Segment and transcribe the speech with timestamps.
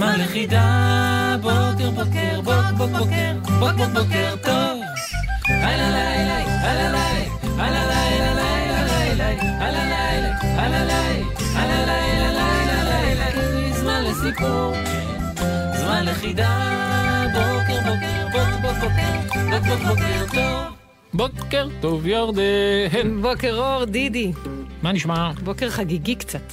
[0.00, 1.36] זמן לחידה.
[1.42, 4.80] בוקר, בוקר, בוק, בוק, בוקר, בוק, בוק, בוקר טוב.
[5.48, 7.24] הלא לילה, הלא לילה,
[7.58, 9.28] הלא לילה, לילה, לילה,
[9.60, 11.24] הלא לילה, הלא לילה,
[11.54, 13.72] הלא לילה, לילה, לילה.
[13.72, 14.74] זמן לסיפור.
[15.80, 16.50] זמן לחידה,
[17.32, 20.74] בוקר בוקר, בוק בוק בוקר, בוק בוק בוקר טוב.
[21.14, 23.22] בוקר טוב ירדן.
[23.22, 24.32] בוקר אור, דידי.
[24.82, 25.30] מה נשמע?
[25.44, 26.52] בוקר חגיגי קצת.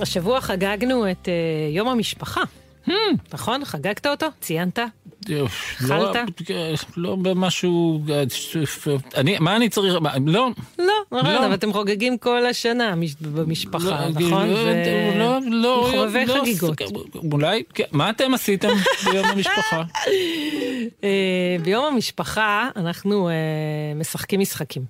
[0.00, 1.30] השבוע חגגנו את uh,
[1.76, 2.42] יום המשפחה.
[3.32, 3.64] נכון?
[3.64, 4.26] חגגת אותו?
[4.40, 4.78] ציינת?
[5.24, 6.16] אכלת?
[6.50, 8.02] לא, לא במשהו...
[9.16, 9.94] אני, מה אני צריך?
[10.00, 10.48] מה, לא.
[10.78, 11.46] לא, נכון, לא.
[11.46, 14.48] אבל אתם חוגגים כל השנה מש- במשפחה, לא, נכון?
[14.48, 16.80] לא, ו- לא, לא, מחובבי לא, חגיגות.
[17.32, 17.84] אולי, כן.
[17.92, 18.68] מה אתם עשיתם
[19.04, 19.82] ביום המשפחה?
[21.04, 23.34] אה, ביום המשפחה אנחנו אה,
[23.96, 24.82] משחקים משחקים.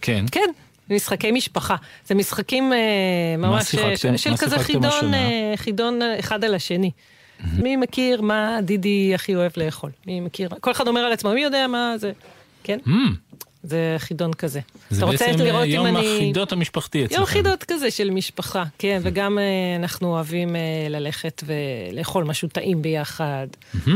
[0.00, 0.24] כן.
[0.32, 0.50] כן,
[0.90, 1.76] משחקי משפחה.
[2.06, 2.78] זה משחקים אה,
[3.38, 4.12] ממש שיחקתם?
[4.12, 5.14] אה, של כזה שיחקתם חידון?
[5.14, 6.90] אה, חידון אה, אחד על השני.
[7.58, 9.90] מי מכיר מה דידי הכי אוהב לאכול?
[10.06, 10.48] מי מכיר?
[10.60, 12.12] כל אחד אומר על עצמו, מי יודע מה זה?
[12.64, 12.78] כן?
[13.64, 14.60] זה חידון כזה.
[14.90, 16.16] זה בעצם אם יום אני...
[16.16, 17.20] החידות המשפחתי אצלכם.
[17.20, 19.44] יום חידות כזה של משפחה, כן, וגם אה,
[19.76, 23.46] אנחנו אוהבים אה, ללכת ולאכול משהו טעים ביחד.
[23.88, 23.92] אה,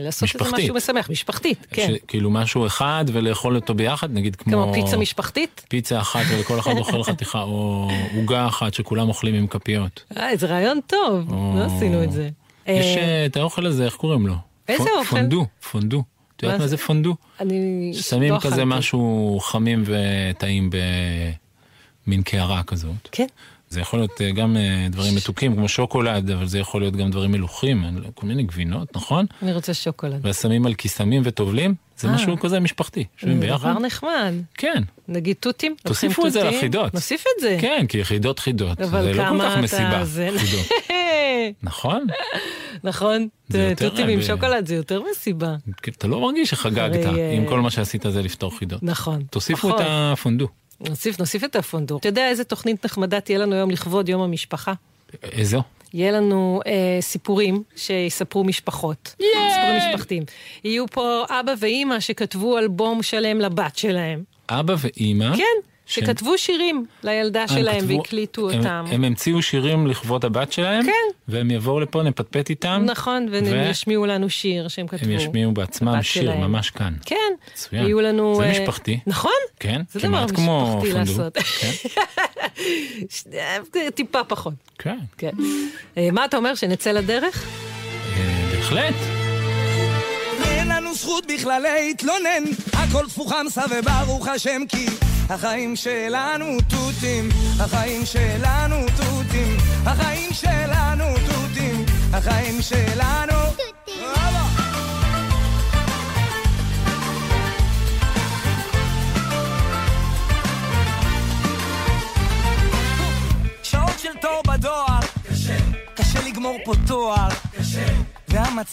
[0.00, 0.56] לעשות איזה.
[0.56, 1.88] משהו משמח, משפחתית, כן.
[1.96, 4.52] ש- כאילו משהו אחד ולאכול אותו ביחד, נגיד כמו...
[4.52, 5.64] כמו פיצה משפחתית.
[5.68, 10.02] פיצה אחת ולכל אחד אוכל חתיכה, או עוגה אחת שכולם אוכלים עם כפיות.
[10.16, 11.34] אה, זה רעיון טוב.
[11.58, 12.28] לא עשינו את זה.
[12.66, 14.34] יש אה, אה, את האוכל הזה, איך קוראים לו?
[14.68, 15.16] איזה אוכל?
[15.16, 16.02] פונדו, פונדו.
[16.38, 16.76] את יודעת מה זה?
[16.76, 17.16] פונדו?
[17.40, 18.64] אני שמים לא כזה.
[18.64, 20.70] משהו חמים וטעים
[22.06, 23.08] במין קערה כזאת.
[23.12, 23.26] כן.
[23.70, 27.10] זה יכול להיות אה, גם אה, דברים מתוקים כמו שוקולד, אבל זה יכול להיות גם
[27.10, 29.26] דברים מלוכים, אה, כל מיני גבינות, נכון?
[29.42, 30.20] אני רוצה שוקולד.
[30.26, 32.14] ושמים על קיסמים וטובלים, זה אה.
[32.14, 33.04] משהו כזה משפחתי.
[33.14, 33.70] יושבים ביחד?
[33.70, 34.34] דבר נחמד.
[34.54, 34.82] כן.
[35.08, 35.74] נגיד תותים?
[35.82, 36.44] תוסיפו את זה?
[36.44, 36.94] לחידות.
[36.94, 37.58] נוסיף את זה.
[37.60, 38.80] כן, כי יחידות חידות.
[38.80, 40.04] אבל זה לא כל כמה כך אתה מסיבה.
[40.04, 40.30] זה-.
[41.62, 42.06] נכון?
[42.84, 43.28] נכון,
[43.76, 45.56] תותים עם שוקולד זה יותר מסיבה.
[45.88, 48.82] אתה לא מרגיש שחגגת, אה, אם כל מה שעשית זה לפתור חידות.
[48.82, 49.22] נכון.
[49.30, 49.86] תוסיפו את פחות.
[49.88, 50.48] הפונדו.
[50.80, 51.98] נוסיף, נוסיף את הפונדור.
[51.98, 54.72] אתה יודע איזה תוכנית נחמדה תהיה לנו היום לכבוד יום המשפחה?
[55.22, 55.62] איזו?
[55.94, 59.14] יהיה לנו אה, סיפורים שיספרו משפחות.
[59.18, 60.22] סיפורים משפחתיים.
[60.64, 64.22] יהיו פה אבא ואימא שכתבו אלבום שלם לבת שלהם.
[64.50, 65.36] אבא ואימא.
[65.36, 68.84] כן, שכתבו שירים לילדה הם שלהם כתבו- והקליטו הם- אותם.
[68.90, 70.84] הם המציאו שירים לכבוד הבת שלהם.
[70.84, 70.92] כן.
[71.28, 72.82] והם יבואו לפה, נפטפט איתם.
[72.86, 75.06] נכון, והם ו- ישמיעו לנו שיר שהם כתבו.
[75.06, 76.40] הם ישמיעו בעצמם שיר, שלהם.
[76.40, 76.94] ממש כאן.
[77.06, 77.16] כן.
[77.52, 77.82] מצוין.
[77.84, 78.34] יהיו לנו...
[78.36, 78.98] זה אה, משפחתי.
[79.06, 79.30] נכון?
[79.60, 81.10] כן, זה כמעט כמו משפחתי פונדו.
[81.10, 81.38] לעשות.
[81.38, 81.70] כן,
[83.76, 84.54] אה, טיפה פחות.
[84.78, 85.30] כן, כן.
[85.98, 87.46] אה, מה אתה אומר, שנצא לדרך?
[88.52, 89.17] בהחלט.
[91.00, 94.86] זכות בכלל להתלונן, הכל תפוחמסה וברוך השם כי
[95.30, 97.28] החיים שלנו תותים,
[97.60, 99.56] החיים שלנו תותים,
[99.86, 103.77] החיים שלנו תותים, החיים שלנו הלאה.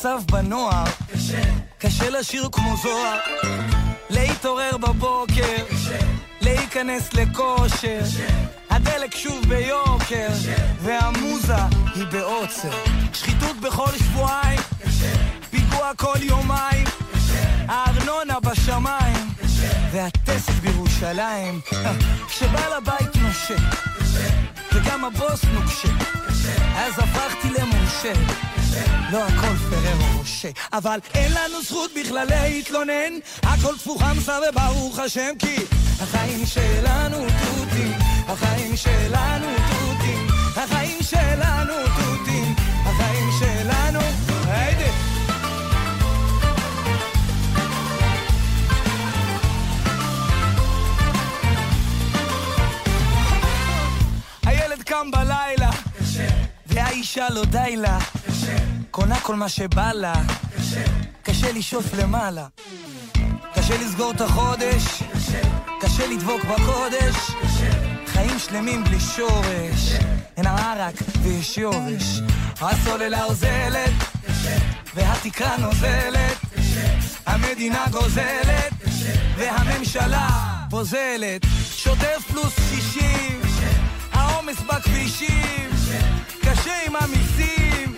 [0.04, 0.84] והמצב בנוער,
[1.14, 1.42] קשה,
[1.78, 3.18] קשה לשיר כמו זוהר,
[4.10, 5.98] להתעורר בבוקר, קשה,
[6.42, 8.28] להיכנס לכושר, קשה,
[8.70, 11.56] הדלק שוב ביוקר, קשה, והמוזה
[11.96, 12.78] היא בעוצר,
[13.14, 15.14] שחיתות בכל שבועיים, קשה,
[15.52, 21.60] פיגוע כל יומיים, קשה, הארנונה בשמיים, קשה, והטסט בירושלים,
[22.28, 23.80] כשבעל הבית נושק
[24.74, 25.90] וגם הבוס נוקשה.
[26.78, 28.55] אז הפכתי למורשה.
[29.12, 30.50] לא הכל פררו רושה.
[30.74, 33.14] אבל אין לנו זכות בכלל להתלונן,
[33.44, 35.56] הכל תפוחמסה וברוך השם כי
[36.00, 37.92] החיים שלנו תותים,
[38.28, 42.56] החיים שלנו תותים, החיים שלנו תותים,
[42.86, 44.00] החיים שלנו...
[44.48, 44.92] היידה!
[54.46, 55.72] הילד קם בלילה,
[56.66, 58.00] והאישה לא די לה,
[58.92, 60.14] קונה כל מה שבא לה,
[61.24, 62.48] קשה לשאוף למעלה,
[63.56, 64.84] קשה לסגור את החודש,
[65.82, 67.16] קשה לדבוק בקודש,
[68.08, 69.94] חיים שלמים בלי שורש.
[70.38, 72.22] אין הערק ויש יורש.
[72.62, 73.94] הסוללה אוזלת,
[74.96, 76.38] והתקרה נוזלת.
[77.26, 78.74] המדינה גוזלת,
[79.38, 80.28] והממשלה
[80.70, 81.42] פוזלת.
[81.76, 83.42] שוטף פלוס 60,
[84.12, 85.70] העומס בכבישים,
[86.42, 87.96] קשה עם המיסים,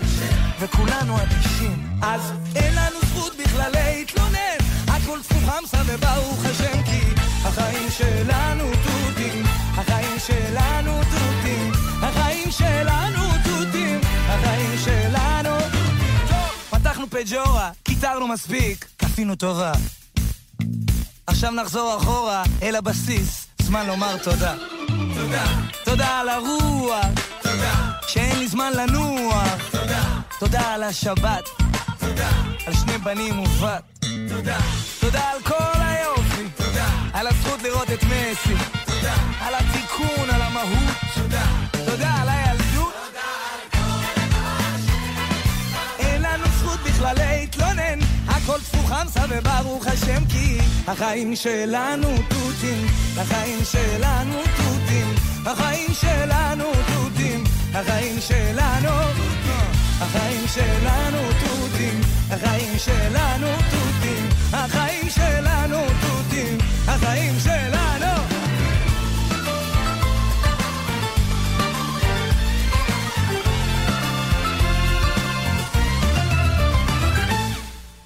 [0.60, 1.90] וכולנו אדישים.
[2.02, 2.22] אז
[2.56, 4.58] אין לנו זכות בכלל להתלונן,
[4.88, 7.02] הכל תפוך חמסה וברוך השם כי
[7.46, 9.44] החיים שלנו תותים,
[9.78, 11.72] החיים שלנו תותים,
[12.02, 15.58] החיים שלנו תותים, החיים שלנו
[16.28, 19.72] טוב, פתחנו פג'ורה, קיצרנו מספיק, כפינו טובה.
[21.28, 24.56] עכשיו נחזור אחורה אל הבסיס, זמן לומר תודה.
[25.16, 25.46] תודה.
[25.84, 27.06] תודה על הרוח.
[27.42, 27.92] תודה.
[28.08, 29.72] שאין לי זמן לנוח.
[29.72, 30.17] תודה.
[30.40, 31.50] תודה על השבת.
[32.00, 32.30] תודה.
[32.66, 33.84] על שני בנים ובת.
[34.30, 34.58] תודה.
[35.00, 36.50] תודה על כל היופי.
[36.58, 36.88] תודה.
[37.14, 38.56] על הזכות לראות את מסי.
[38.86, 39.16] תודה.
[39.42, 40.96] על התיקון, על המהות.
[41.16, 41.46] תודה.
[41.86, 42.94] תודה על הילדות.
[46.00, 48.00] אין לנו זכות בכלל להתלונן.
[48.28, 50.58] הכל תפוך חמסה וברוך השם כי
[50.88, 52.88] החיים שלנו תותים,
[53.18, 57.44] החיים שלנו תותים, החיים שלנו תותים,
[57.74, 58.90] החיים שלנו
[60.02, 66.58] החיים שלנו תותים, החיים שלנו תותים, החיים שלנו תותים,
[66.88, 67.78] החיים שלנו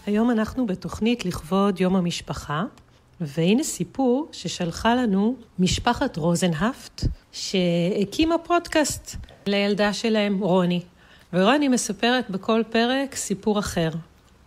[0.05, 2.63] היום אנחנו בתוכנית לכבוד יום המשפחה,
[3.21, 9.15] והנה סיפור ששלחה לנו משפחת רוזנהפט, שהקימה פודקאסט
[9.47, 10.81] לילדה שלהם, רוני.
[11.33, 13.89] ורוני מספרת בכל פרק סיפור אחר,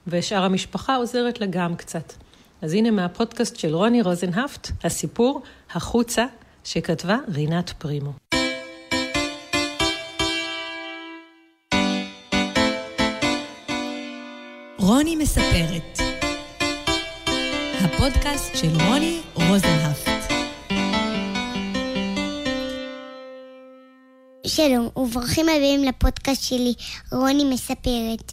[0.07, 2.13] ושאר המשפחה עוזרת לה גם קצת.
[2.63, 6.25] אז הנה מהפודקאסט של רוני רוזנהפט, הסיפור החוצה,
[6.65, 8.13] שכתבה רינת פרימו.
[14.79, 15.99] רוני מספרת.
[17.81, 20.14] הפודקאסט של רוני רוזנהפט.
[24.47, 26.75] שלום, וברוכים הבאים לפודקאסט שלי,
[27.13, 28.33] רוני מספרת.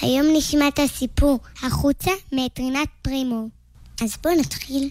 [0.00, 3.48] היום נשמע את הסיפור החוצה מאת רינת פרימו.
[4.02, 4.90] אז בואו נתחיל.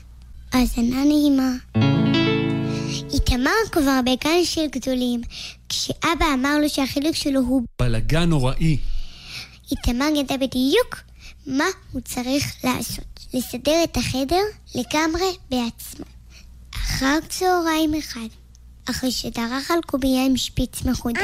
[0.53, 1.51] האזנה נעימה.
[3.13, 5.21] איתמר כבר בגן של גדולים,
[5.69, 8.77] כשאבא אמר לו שהחילוק שלו הוא בלגן נוראי.
[9.71, 11.01] איתמר ידע בדיוק
[11.47, 13.19] מה הוא צריך לעשות.
[13.33, 14.41] לסדר את החדר
[14.75, 16.05] לגמרי בעצמו.
[16.75, 18.27] אחר צהריים אחד,
[18.89, 21.21] אחרי שדרך על קובייה עם שפיץ מחודד,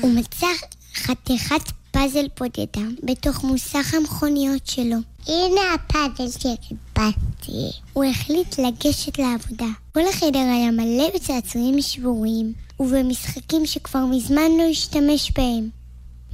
[0.00, 0.46] הוא מצא
[0.94, 4.96] חתיכת פאזל בודדה בתוך מוסך המכוניות שלו.
[5.26, 7.70] הנה הפאזל שחיפשתי.
[7.92, 9.66] הוא החליט לגשת לעבודה.
[9.94, 15.68] כל החדר היה מלא בצעצועים שבורים, ובמשחקים שכבר מזמן לא השתמש בהם.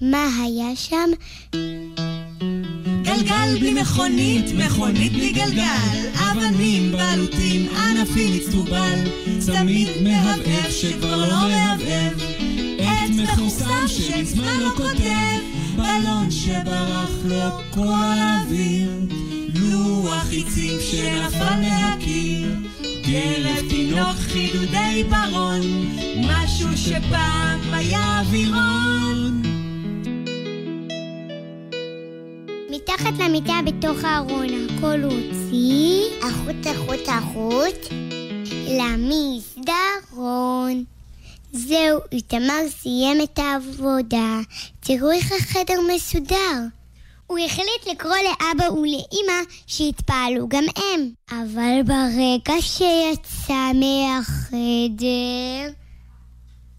[0.03, 1.11] מה היה שם?
[3.09, 8.99] גלגל בלי מכונית, מכונית בלי גלגל, אבנים, בלוטים, ענפים הצטובל,
[9.39, 12.13] צמיד מהבהב שכבר לא מהבהב,
[12.79, 15.39] עט מחוסם שמזמן לא כותב,
[15.77, 18.91] בלון שברח לו כל האוויר,
[19.55, 25.61] לוח חיצים שנפל מהקיר, גרב תינוק חידודי ברון,
[26.27, 29.48] משהו שפעם היה אווירון.
[32.71, 37.93] מתחת למיטה בתוך הארון, הכל הוא הוציא, החוט, החוט, החוט,
[38.69, 39.65] למסדרון.
[41.53, 44.41] זהו, איתמר סיים את העבודה.
[44.81, 46.59] תראו איך החדר מסודר.
[47.27, 51.11] הוא החליט לקרוא לאבא ולאמא שיתפעלו גם הם.
[51.31, 55.09] אבל ברגע שיצא מהחדר...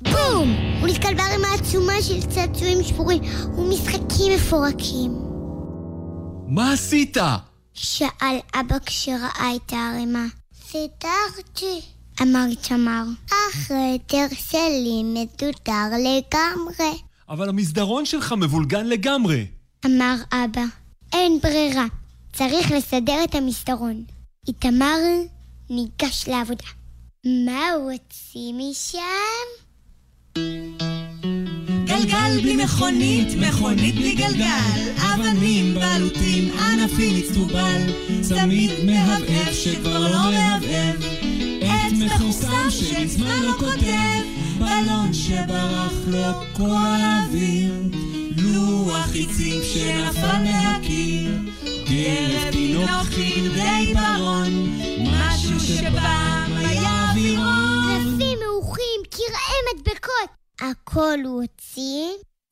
[0.01, 0.55] בום!
[0.81, 3.22] הוא נתקל בערימה עצומה של צעצועים שבורים
[3.58, 5.28] ומשחקים מפורקים.
[6.50, 7.18] מה עשית?
[7.74, 10.25] שאל אבא כשראה את הערימה.
[10.68, 11.82] סידרתי,
[12.22, 13.03] אמר איתמר.
[13.27, 19.46] החדר שלי מסודר לגמרי, אבל המסדרון שלך מבולגן לגמרי.
[19.86, 20.62] אמר אבא.
[21.13, 21.86] אין ברירה,
[22.34, 24.03] צריך לסדר את המסדרון.
[24.48, 24.98] איתמר
[25.70, 26.68] ניגש לעבודה.
[27.25, 29.50] מה הוא הוציא משם?
[32.00, 37.82] גלגל בלי מכונית, מכונית בלי גלגל, אבנים, בלוטים, ענפים הצטובל,
[38.22, 40.96] צמיד מהבהב שכבר לא מהבהב,
[41.62, 44.22] עט מחוסם שמזמן לא כותב,
[44.60, 47.74] בלון שברח לו כל האוויר,
[48.38, 51.32] לוח חיצים שנפל מהקיר,
[51.65, 58.03] גרב תינוק חידודי ברון, משהו שפעם היה אווירון.
[58.03, 59.00] קלפים מעוכים
[59.75, 60.38] מדבקות.
[60.61, 62.07] הכל הוא הוציא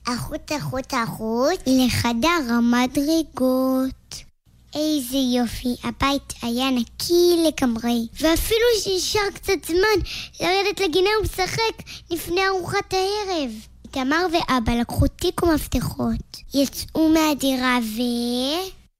[0.07, 4.15] החוץ, החוץ, החוץ, לחדר המדרגות.
[4.75, 10.07] איזה יופי, הבית היה נקי לגמרי, ואפילו שנשאר קצת זמן
[10.41, 13.51] לרדת לגינה ולשחק לפני ארוחת הערב.
[13.85, 18.01] איתמר ואבא לקחו תיק ומפתחות, יצאו מהדירה ו...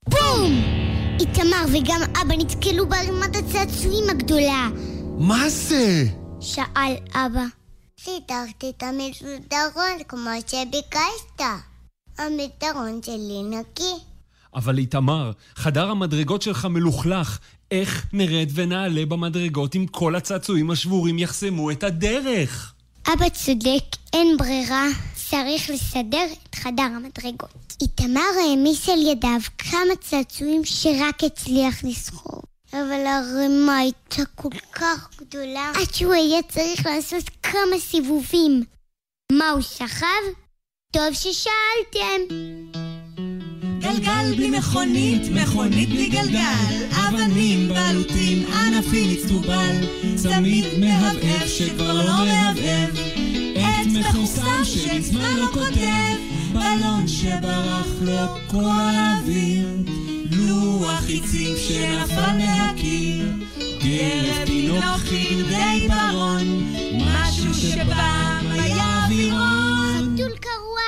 [0.09, 0.61] בום!
[1.19, 4.67] איתמר וגם אבא נתקלו בערימת הצעצועים הגדולה.
[5.17, 6.03] מה זה?
[6.39, 7.56] שאל אבא.
[8.09, 11.41] סידרתי את המסדרון כמו שביקשת.
[12.17, 13.93] המסדרון שלי נקי.
[14.55, 17.39] אבל איתמר, חדר המדרגות שלך מלוכלך.
[17.71, 22.73] איך נרד ונעלה במדרגות אם כל הצעצועים השבורים יחסמו את הדרך?
[23.13, 24.85] אבא צודק, אין ברירה.
[25.29, 27.75] צריך לסדר את חדר המדרגות.
[27.81, 32.41] איתמר העמיס על ידיו כמה צעצועים שרק הצליח לסחוב.
[32.73, 38.63] אבל הערימה הייתה כל כך גדולה, עד שהוא היה צריך לעשות כמה סיבובים.
[39.31, 40.23] מה הוא שכב?
[40.91, 42.35] טוב ששאלתם.
[43.79, 49.75] גלגל בלי מכונית, מכונית בלי גלגל, אבנים, בלוטים, ענפים הצטובל,
[50.15, 52.95] צמיד מהבהב שכבר לא מהבהב,
[53.55, 56.17] עץ מחוסם שמזמן לא כותב,
[56.53, 59.67] בלון שברח לו כל האוויר,
[60.31, 63.25] לוח חיצים שנפל מהקיר,
[63.57, 70.15] גרב תינוק חידודי ברון, משהו שפעם היה אווירון.
[70.15, 70.81] חתול קרוע,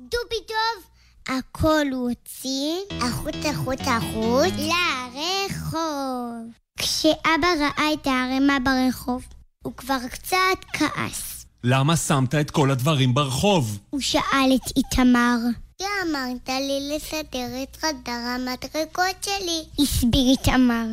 [0.00, 0.84] דובי טוב.
[1.28, 6.52] הכל הוא הוציא, החוץ החוץ החוץ, לרחוב.
[6.78, 9.22] כשאבא ראה את הערימה ברחוב,
[9.64, 11.46] הוא כבר קצת כעס.
[11.64, 13.78] למה שמת את כל הדברים ברחוב?
[13.90, 15.36] הוא שאל את איתמר.
[15.82, 20.86] אמרת לי לסדר את חדר המדרגות שלי, הסביר איתמר.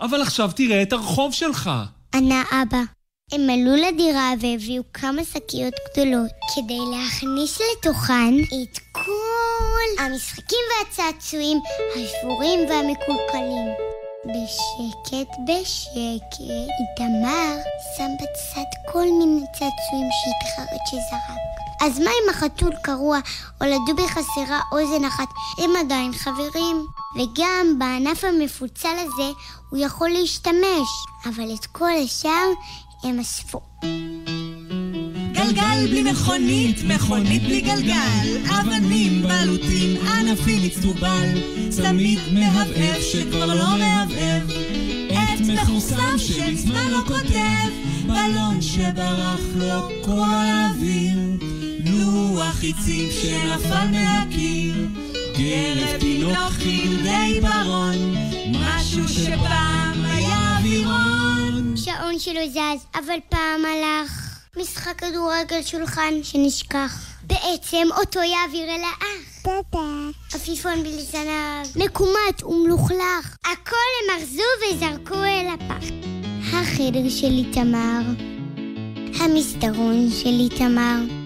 [0.00, 1.70] אבל עכשיו תראה את הרחוב שלך.
[2.14, 2.82] ענה אבא.
[3.32, 11.58] הם עלו לדירה והביאו כמה שקיות גדולות כדי להכניס לתוכן את כל המשחקים והצעצועים
[11.94, 13.68] השבורים והמקולקלים.
[14.24, 16.40] בשקט בשקט,
[16.80, 17.56] איתמר
[17.96, 21.57] שם בצד כל מיני צעצועים שהתחרט שזרק.
[21.80, 23.18] אז מה אם החתול קרוע
[23.60, 25.28] או לדובי חסרה אוזן אחת?
[25.58, 26.86] הם עדיין חברים.
[27.16, 29.30] וגם בענף המפוצל הזה
[29.70, 30.88] הוא יכול להשתמש,
[31.24, 32.48] אבל את כל השאר
[33.02, 33.60] הם אספו.
[35.32, 41.28] גלגל בלי מכונית, מכונית בלי גלגל, אבנים, בלוטים, ענפים הצטובל,
[41.70, 44.50] צמיד מהבהב שכבר לא מהבהב,
[45.10, 47.70] עט מחוסם שמזמן לא כותב,
[48.06, 51.27] בלון שברח לו כל האוויר,
[52.38, 54.74] לוח חיצים שנפל מהקיר,
[55.36, 58.14] גרב תינוק חידודי ברון,
[58.50, 61.76] משהו שפעם היה אווירון.
[61.76, 64.38] שעון שלו זז, אבל פעם הלך.
[64.56, 66.98] משחק כדורגל שולחן שנשכח.
[67.22, 69.42] בעצם אותו יעביר אל האח.
[69.42, 70.08] טאטה.
[70.34, 73.36] עפיפון בלי זנב, מקומט ומלוכלך.
[73.44, 75.86] הכל הם ארזו וזרקו אל הפח.
[76.52, 78.00] החדר של איתמר.
[79.20, 81.17] המסדרון של איתמר.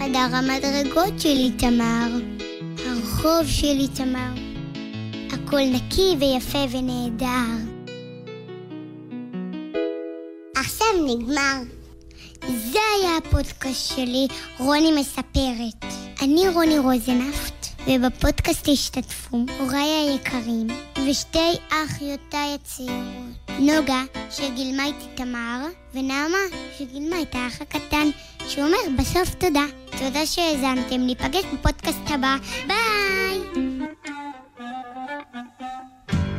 [0.00, 2.08] חדר המדרגות של איתמר.
[2.86, 4.32] הרחוב של איתמר.
[5.32, 7.64] הכל נקי ויפה ונהדר.
[10.56, 11.62] עכשיו נגמר.
[12.48, 14.26] זה היה הפודקאסט שלי,
[14.58, 15.92] רוני מספרת.
[16.22, 20.66] אני רוני רוזנפט, ובפודקאסט השתתפו הוריי היקרים
[21.08, 23.40] ושתי אחיותיי הצעירות.
[23.58, 26.38] נוגה, שגילמה את איתמר, ונעמה,
[26.78, 28.10] שגילמה את האח הקטן,
[28.50, 29.64] שאומר בסוף תודה.
[29.98, 32.36] תודה שהאזנתם, ניפגש בפודקאסט הבא.
[32.66, 33.40] ביי!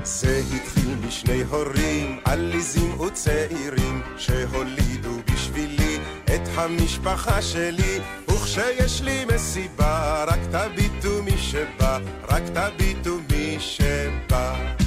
[0.04, 10.40] זה התחיל משני הורים עליזים וצעירים שהולידו בשבילי את המשפחה שלי וכשיש לי מסיבה רק
[10.52, 12.00] תביטו מי שבא,
[12.30, 14.81] רק תביטו מי שבא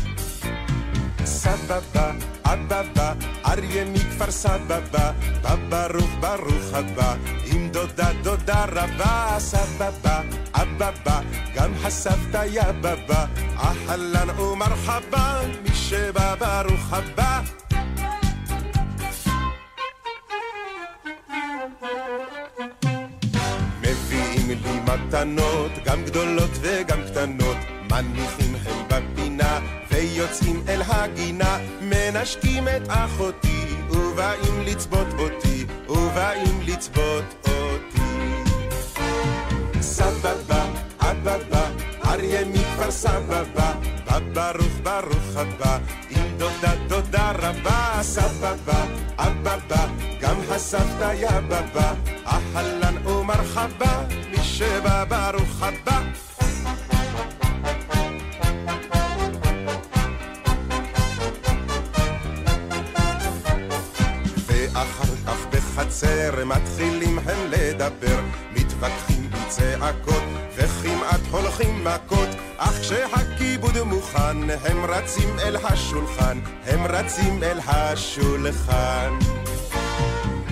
[1.44, 2.10] סבבה,
[2.44, 3.12] אבא בא,
[3.46, 7.14] אריה מכפר סבבה בא ברוך הבא
[7.52, 10.20] עם דודה דודה רבה סבבה,
[10.54, 11.20] אבא בא,
[11.54, 17.40] גם הסבתא יא בבא אהלן ומרחבה מי שבא ברוך הבא
[23.80, 27.56] מביאים לי מתנות, גם גדולות וגם קטנות,
[27.90, 29.23] מניחים הם בפינה,
[30.14, 38.42] ויוצאים אל הגינה, מנשקים את אחותי, ובאים לצבות אותי, ובאים לצבות אותי.
[39.80, 40.64] סבבה,
[41.00, 41.68] אבא בא,
[42.04, 43.72] אריה מכפר סבבה,
[44.06, 45.78] בא ברוך ברוך הבא,
[46.10, 48.84] עם דודה דודה רבה, סבבה,
[49.18, 49.86] אבבה,
[50.20, 51.94] גם הסבתא יא בבא,
[52.26, 56.00] אהלן ומרחבה, מי שבא ברוך הבא.
[65.94, 68.20] בחצר מתחילים הם לדבר,
[68.52, 70.22] מתווכחים בצעקות
[70.54, 79.18] וכמעט הולכים מכות, אך כשהכיבוד מוכן הם רצים אל השולחן, הם רצים אל השולחן.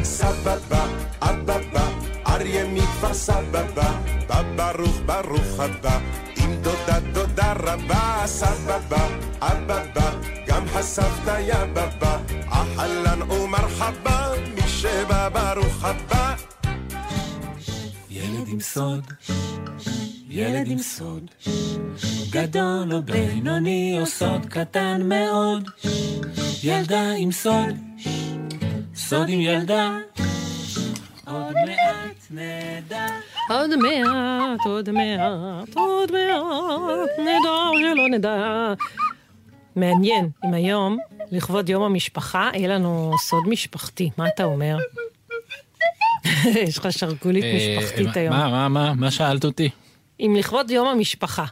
[0.02, 0.84] סבבה,
[1.22, 1.88] אבבה,
[2.26, 3.92] אריה מכפר סבבה,
[4.28, 5.98] בא ברוך ברוך הבא,
[6.36, 9.06] עם דודה דודה רבה, סבבה,
[9.40, 10.10] אבבה,
[10.46, 12.18] גם הסבתא יא בבא,
[12.52, 14.22] אהלן ומרחבה,
[14.82, 16.34] שבא ברוך הבא.
[18.10, 19.04] ילד עם סוד,
[20.28, 21.30] ילד עם סוד,
[22.30, 25.70] גדול או בינוני או סוד קטן מאוד,
[26.62, 27.76] ילדה עם סוד,
[28.94, 29.96] סוד עם ילדה,
[31.26, 33.06] עוד מעט נדע.
[33.50, 38.74] עוד מעט, עוד מעט, עוד מעט, נדע שלא נדע.
[39.76, 40.98] מעניין, אם היום,
[41.32, 44.10] לכבוד יום המשפחה, יהיה לנו סוד משפחתי.
[44.18, 44.76] מה אתה אומר?
[46.68, 48.34] יש לך שרוולית אה, משפחתית היום.
[48.34, 49.68] מה, מה, מה, מה שאלת אותי?
[50.20, 51.44] אם לכבוד יום המשפחה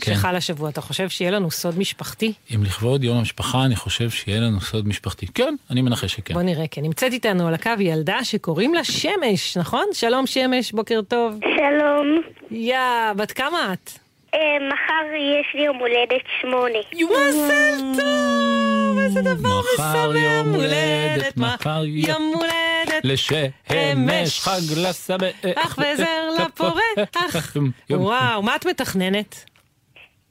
[0.00, 0.14] כן.
[0.14, 2.32] שחל השבוע, אתה חושב שיהיה לנו סוד משפחתי?
[2.54, 5.26] אם לכבוד יום המשפחה, אני חושב שיהיה לנו סוד משפחתי.
[5.26, 6.34] כן, אני מנחש שכן.
[6.34, 6.82] בוא נראה, כן.
[6.82, 9.84] נמצאת איתנו על הקו ילדה שקוראים לה שמש, נכון?
[9.92, 11.38] שלום שמש, בוקר טוב.
[11.56, 12.20] שלום.
[12.50, 12.78] יא,
[13.16, 13.90] בת כמה את?
[14.34, 16.78] אה, מחר יש לי יום הולדת שמונה.
[16.92, 18.98] מזל טוב!
[18.98, 20.16] איזה דבר מחר משמח!
[20.16, 23.04] יום הולדת, מחר יום הולדת!
[23.04, 25.26] לשמש חג לסבא.
[25.56, 27.56] אח וזר לפורח.
[27.90, 29.44] וואו, מה את מתכננת?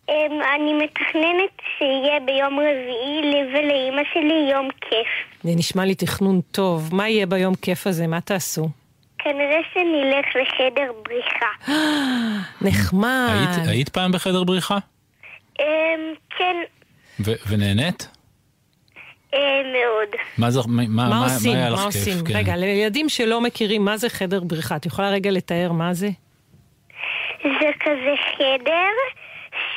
[0.09, 0.13] אמ,
[0.55, 5.07] אני מתכננת שיהיה ביום רביעי לי ולאימא שלי יום כיף.
[5.43, 6.95] זה נשמע לי תכנון טוב.
[6.95, 8.07] מה יהיה ביום כיף הזה?
[8.07, 8.69] מה תעשו?
[9.23, 11.71] כנראה שנלך לחדר בריחה.
[12.67, 13.29] נחמד.
[13.55, 14.77] היית- היית פעם בחדר בריחה?
[15.59, 15.65] אמ,
[16.37, 16.55] כן,
[17.19, 18.07] ו- ונהנית?
[19.33, 20.09] אה, מאוד.
[20.37, 21.53] מה זה, מה, מה, מה מה עושים?
[21.55, 21.95] היה לך מה כיף?
[22.07, 22.25] עושים?
[22.25, 22.33] כן.
[22.35, 26.09] רגע, לילדים שלא מכירים מה זה חדר בריחה, את יכולה רגע לתאר מה זה?
[27.43, 28.93] זה כזה חדר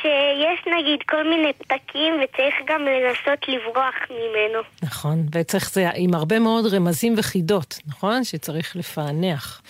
[0.01, 4.59] שיש נגיד כל מיני פתקים וצריך גם לנסות לברוח ממנו.
[4.83, 8.23] נכון, וצריך זה עם הרבה מאוד רמזים וחידות, נכון?
[8.23, 9.61] שצריך לפענח.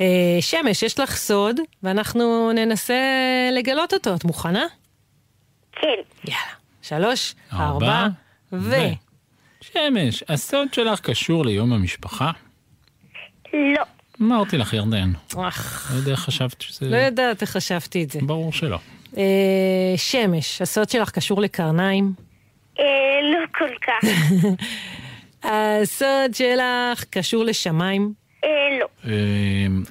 [0.00, 0.06] אה,
[0.40, 2.94] שמש, יש לך סוד, ואנחנו ננסה
[3.52, 4.14] לגלות אותו.
[4.14, 4.64] את מוכנה?
[5.72, 5.88] כן.
[6.24, 6.62] יאללה.
[6.82, 8.08] שלוש, ארבע, ארבע,
[8.52, 8.74] ו...
[9.60, 12.30] שמש, הסוד שלך קשור ליום המשפחה?
[13.52, 13.82] לא.
[14.22, 15.12] אמרתי לך, ירדן.
[15.36, 16.90] אך, לא יודע איך חשבת שזה...
[16.90, 18.18] לא יודעת איך חשבתי את זה.
[18.22, 18.78] ברור שלא.
[19.16, 22.12] אה, שמש, הסוד שלך קשור לקרניים.
[22.80, 22.84] אה,
[23.22, 24.08] לא כל כך.
[25.50, 28.12] הסוד שלך קשור לשמיים.
[28.44, 28.86] אה, לא.
[29.04, 29.82] אמ,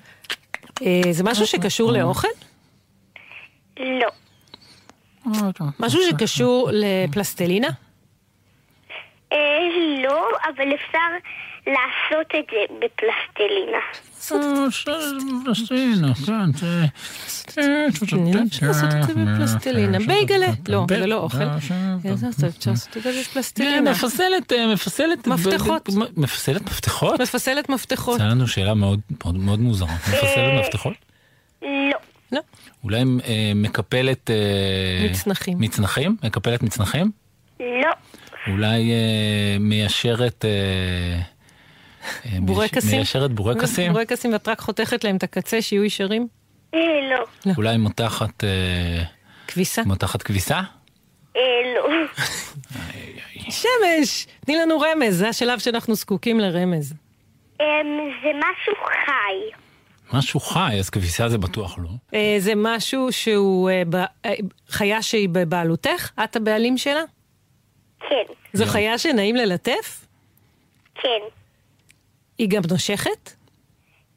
[0.82, 2.28] אה, זה משהו שקשור לאוכל?
[3.80, 4.08] לא.
[5.80, 7.68] משהו שקשור לפלסטלינה?
[9.32, 9.38] אה,
[10.04, 10.98] לא, אבל אפשר
[11.68, 13.78] לעשות את זה בפלסטלינה.
[15.46, 16.86] פלסטינה, כן, זה...
[18.14, 19.98] אני אפשר לעשות את זה בפלסטלינה.
[20.08, 20.48] בייגלה.
[20.68, 21.38] לא, זה לא אוכל.
[22.06, 23.92] איזה אפשר לעשות את זה בפלסטלינה.
[23.92, 25.28] מפסלת, אה, מפסלת...
[25.28, 25.90] מפתחות.
[26.18, 27.22] מפסלת מפתחות?
[27.22, 28.16] מפסלת מפתחות.
[28.16, 29.00] יצאה לנו שאלה מאוד
[29.60, 29.94] מוזרה.
[29.94, 30.94] מפסלת מפתחות?
[31.62, 31.68] לא.
[32.32, 32.40] לא.
[32.84, 34.30] אולי אה, מקפלת...
[34.30, 35.60] אה, מצנחים.
[35.60, 36.16] מצנחים?
[36.24, 37.12] מקפלת מצנחים?
[37.60, 37.92] לא.
[38.48, 40.46] אולי אה, מיישרת...
[42.26, 42.96] אה, בורקסים?
[42.96, 43.94] מיישרת בורקסים?
[43.94, 46.28] בורקסים ואת רק חותכת להם את הקצה שיהיו ישרים?
[46.74, 46.80] אה,
[47.12, 47.54] לא.
[47.58, 48.44] אולי מותחת...
[48.44, 49.04] אה,
[49.48, 49.82] כביסה?
[49.86, 50.62] מותחת כביסה?
[51.36, 51.42] לא.
[53.50, 54.28] שמש!
[54.46, 56.94] תני לנו רמז, זה השלב שאנחנו זקוקים לרמז.
[57.62, 57.66] אמ,
[58.24, 58.74] זה משהו
[59.06, 59.62] חי.
[60.18, 62.20] משהו חי, אז כביסה זה בטוח לא.
[62.40, 63.70] זה משהו שהוא
[64.70, 66.10] חיה שהיא בבעלותך?
[66.24, 67.02] את הבעלים שלה?
[68.00, 68.34] כן.
[68.54, 70.06] זו חיה שנעים ללטף?
[70.96, 71.41] כן.
[72.42, 73.34] היא גם נושכת?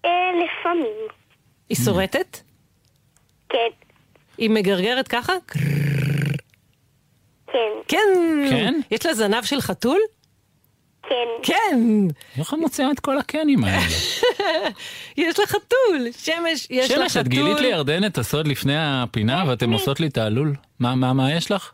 [0.05, 0.11] אה,
[0.45, 1.09] לפעמים.
[1.69, 2.39] היא שורטת?
[3.49, 3.59] כן.
[4.39, 5.33] היא מגרגרת ככה?
[7.47, 7.59] כן.
[7.89, 7.99] כן!
[8.51, 8.75] כן?
[8.91, 10.01] יש לה זנב של חתול?
[11.03, 11.15] כן.
[11.43, 11.81] כן!
[12.39, 13.83] איך את מוציאה את כל הקנים האלה?
[15.17, 16.13] יש לה חתול!
[16.19, 17.23] שמש, יש לה שמש, חתול.
[17.23, 20.55] את גילית לירדן את הסוד לפני הפינה ואתם עושות לי תעלול?
[20.81, 21.73] מה, מה, מה יש לך?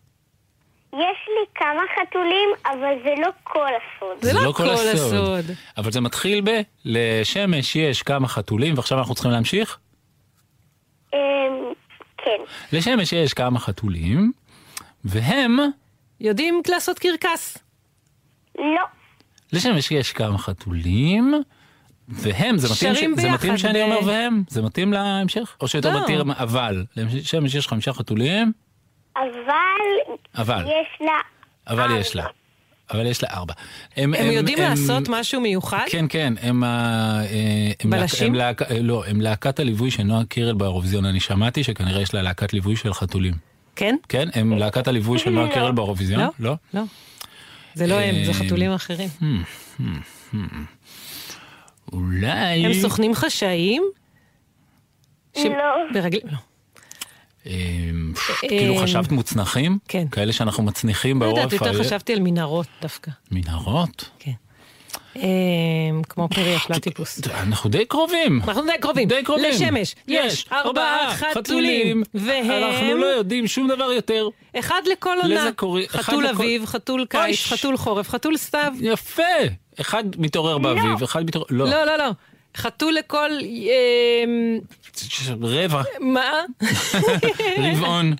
[1.40, 4.24] יש לי כמה חתולים, אבל זה לא כל הסוד.
[4.24, 5.44] זה לא כל הסוד.
[5.76, 6.50] אבל זה מתחיל ב...
[6.84, 9.78] לשמש יש כמה חתולים, ועכשיו אנחנו צריכים להמשיך?
[11.14, 11.18] אמ,
[12.18, 12.40] כן.
[12.72, 14.32] לשמש יש כמה חתולים,
[15.04, 15.58] והם,
[16.20, 17.58] יודעים לעשות קרקס.
[18.58, 18.82] לא.
[19.52, 21.34] לשמש יש כמה חתולים,
[22.08, 23.20] והם, זה מתאים, ש...
[23.20, 24.42] זה מתאים שאני אומר והם?
[24.48, 25.56] זה מתאים להמשך?
[25.60, 26.02] או שיותר לא.
[26.02, 26.84] מתאים אבל?
[26.96, 28.52] לשמש יש חמישה חתולים,
[29.20, 31.12] אבל אבל, יש לה...
[31.68, 32.24] אבל יש לה.
[32.90, 33.54] אבל יש לה ארבע.
[33.96, 35.84] הם, הם יודעים לעשות משהו מיוחד?
[35.90, 36.64] כן, כן, הם...
[36.64, 37.20] אה,
[37.84, 38.34] הם בלשים?
[38.34, 41.04] להק- הם להק- לא, הם להקת הליווי של נועה קירל באירוויזיון.
[41.04, 43.34] אני שמעתי שכנראה יש לה להקת ליווי של חתולים.
[43.76, 43.96] כן?
[44.08, 44.28] כן?
[44.34, 46.20] הם להקת הליווי של נועה קירל באירוויזיון?
[46.20, 46.28] לא.
[46.38, 46.54] לא?
[46.74, 46.82] לא.
[47.74, 49.08] זה לא הם, זה אה, חתולים אחרים.
[51.92, 52.66] אולי...
[52.66, 53.82] הם סוכנים חשאיים?
[55.36, 55.74] ש- לא.
[55.94, 56.18] ברגל...
[56.24, 56.38] לא.
[57.50, 59.78] אה, כאילו חשבת מוצנחים?
[59.88, 60.08] כן.
[60.10, 61.84] כאלה שאנחנו מצניחים לא יודעת, בעורף יותר?
[61.84, 63.10] חשבתי על מנהרות דווקא.
[63.30, 64.10] מנהרות?
[64.18, 64.32] כן.
[65.16, 65.22] אה,
[66.08, 67.20] כמו פרי הפלטיפוס.
[67.34, 68.40] אנחנו די קרובים.
[68.48, 69.08] אנחנו די קרובים.
[69.08, 69.50] די קרובים.
[69.50, 74.28] לשמש יש ארבעה חתולים, אנחנו לא והם יודעים שום דבר יותר.
[74.58, 75.50] אחד לכל עונה.
[75.88, 77.46] חתול אביב, חתול קיץ.
[77.46, 78.72] חתול חורף, חתול סתיו.
[78.80, 79.22] יפה.
[79.80, 81.46] אחד מתעורר באביב, אחד מתעורר...
[81.50, 81.68] לא.
[81.68, 82.10] לא, לא, לא.
[82.56, 83.30] חתול לכל...
[83.70, 84.24] אה,
[85.42, 86.30] רבע, מה?
[87.64, 88.14] רבעון.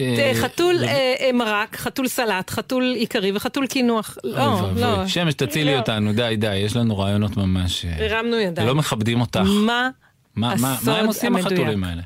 [0.00, 4.18] אה, חתול אה, אה, מרק, חתול סלט, חתול עיקרי וחתול קינוח.
[4.24, 4.60] לא.
[4.76, 5.06] לא.
[5.06, 7.84] שמש, תצילי אותנו, די, די, יש לנו רעיונות ממש...
[7.84, 8.68] הרמנו ידיים.
[8.68, 9.40] לא מכבדים אותך.
[9.46, 9.90] מה
[10.36, 11.84] מה הם עושים החתולים?
[11.84, 12.02] האלה?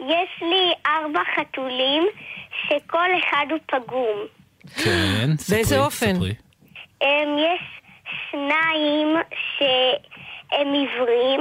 [0.00, 2.02] יש לי ארבע חתולים
[2.66, 4.18] שכל אחד הוא פגום.
[4.84, 6.14] כן, באיזה ספרי, אופן?
[6.14, 6.34] ספרי.
[7.00, 7.77] הם, יש
[8.30, 9.08] שניים
[9.58, 11.40] שהם עיוורים.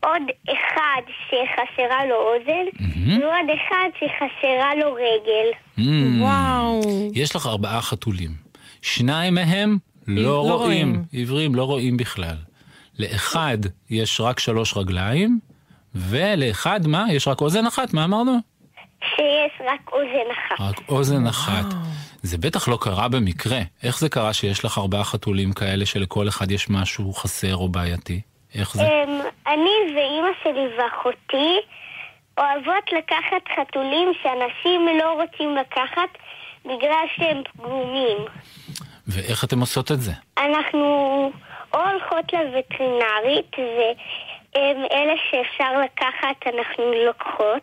[0.00, 2.86] עוד אחד שחסרה לו אוזן,
[3.20, 5.50] ועוד אחד שחסרה לו רגל.
[6.20, 6.80] וואו.
[7.14, 8.30] יש לך ארבעה חתולים.
[8.82, 10.88] שניים מהם לא לא רואים.
[10.88, 11.02] רואים.
[11.12, 12.36] עיוורים לא רואים בכלל.
[12.98, 13.58] לאחד
[13.90, 15.38] יש רק שלוש רגליים,
[15.94, 17.06] ולאחד מה?
[17.12, 18.49] יש רק אוזן אחת, מה אמרנו?
[19.16, 20.60] שיש רק אוזן אחת.
[20.60, 21.64] רק אוזן אחת.
[22.22, 23.60] זה בטח לא קרה במקרה.
[23.82, 28.20] איך זה קרה שיש לך ארבעה חתולים כאלה שלכל אחד יש משהו חסר או בעייתי?
[28.54, 28.82] איך זה?
[28.82, 31.56] אמ, אני ואימא שלי ואחותי
[32.38, 36.08] אוהבות לקחת חתולים שאנשים לא רוצים לקחת
[36.64, 38.18] בגלל שהם פגומים.
[39.06, 40.12] ואיך אתם עושות את זה?
[40.38, 40.86] אנחנו
[41.74, 43.56] או הולכות לווטרינרית,
[44.54, 47.62] ואלה שאפשר לקחת אנחנו לוקחות,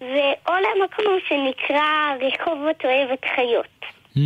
[0.00, 3.84] ואו למקום שנקרא רחובות אוהבת חיות.
[4.16, 4.20] Mm.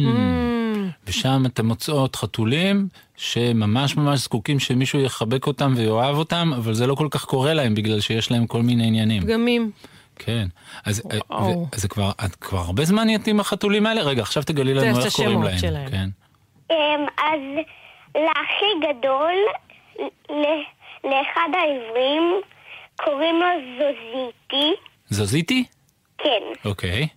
[1.06, 6.94] ושם אתם מוצאות חתולים שממש ממש זקוקים שמישהו יחבק אותם ויאהב אותם, אבל זה לא
[6.94, 9.22] כל כך קורה להם בגלל שיש להם כל מיני עניינים.
[9.22, 9.70] פגמים.
[10.16, 10.46] כן.
[10.84, 11.42] אז אה.
[11.42, 14.02] ו- אז זה כבר, את כבר הרבה זמן נהיית עם החתולים האלה?
[14.02, 15.58] רגע, עכשיו תגלי לנו איך קוראים להם.
[15.58, 15.90] שלהם.
[15.90, 16.08] כן.
[16.70, 17.40] אמ, אז
[18.14, 19.34] לאחי גדול,
[21.04, 22.40] לאחד העברים,
[22.96, 23.46] קוראים לו
[23.78, 24.72] זוזיטי,
[25.12, 25.64] זזיתי?
[26.18, 26.42] כן.
[26.64, 27.08] אוקיי.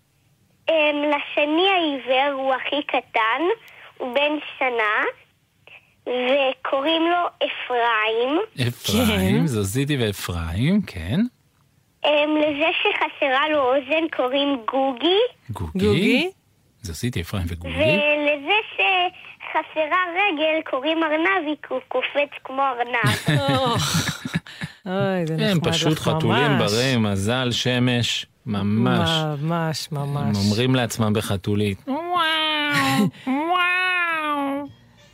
[0.69, 3.41] אמ, לשני העיוור הוא הכי קטן,
[3.97, 5.03] הוא בן שנה,
[6.05, 8.39] וקוראים לו אפרים.
[8.67, 11.19] אפרים, זזיתי ואפרים, כן.
[12.05, 15.86] אמ, לזה שחסרה לו אוזן קוראים גוגי, גוגי.
[15.86, 16.29] גוגי?
[16.81, 17.73] זזיתי, אפרים וגוגי.
[17.73, 23.39] ולזה שחסרה רגל קוראים ארנבי, כי הוא קופץ כמו ארנב.
[24.85, 24.93] אוי,
[25.27, 25.49] זה נחמד.
[25.49, 29.09] הם פשוט חתולים ברי מזל, שמש, ממש.
[29.41, 30.37] ממש, הם ממש.
[30.37, 31.85] אומרים לעצמם בחתולית,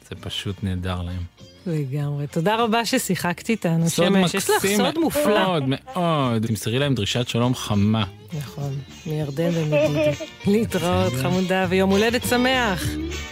[0.10, 1.22] זה פשוט נהדר להם.
[1.68, 2.28] לגמרי.
[2.28, 4.34] תודה רבה ששיחקת איתנו, שמש.
[4.34, 5.38] יש לך סוד מופלא.
[5.38, 6.46] מאוד מאוד.
[6.48, 8.04] תמסרי להם דרישת שלום חמה.
[8.34, 8.74] נכון,
[9.06, 10.12] מירדן ומדודי.
[10.48, 12.84] להתראות, חמודה, ויום הולדת שמח.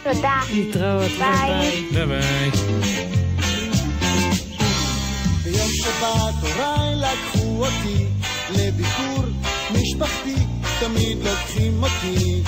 [0.04, 0.40] תודה.
[0.54, 2.06] להתראות, ביי ביי.
[2.06, 2.52] ביי.
[2.52, 3.19] ביי
[6.02, 8.06] הוריי לקחו אותי
[8.50, 9.26] לביקור
[9.72, 10.36] משפחתי,
[10.80, 12.44] תמיד לוקחים אותי.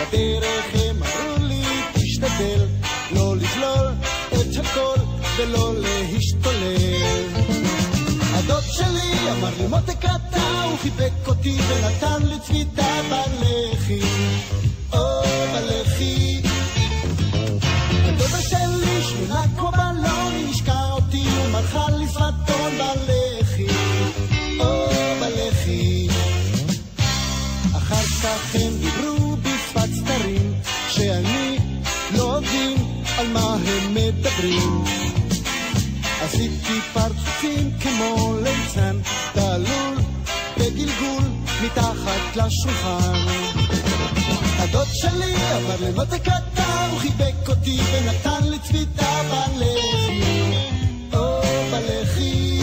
[0.00, 2.66] בדרך הם אמרו לי, תשתדל
[3.10, 3.92] לא לגלול
[4.28, 4.96] את הכל
[5.36, 7.26] ולא להשתולל.
[8.34, 14.00] הדוד שלי אמר לי מותק אתה, הוא חיבק אותי ונתן לי צביטה בלחי.
[14.92, 16.27] או בלחי.
[33.18, 34.84] על מה הם מדברים.
[36.20, 38.96] עשיתי פרצופים כמו ליצן,
[39.32, 39.96] תלול
[40.58, 41.22] בגלגול
[41.62, 43.18] מתחת לשולחן.
[44.58, 50.22] הדוד שלי עבר למותק קטן, הוא חיבק אותי ונתן לי צביתה בלחי,
[51.12, 52.60] או בלחי.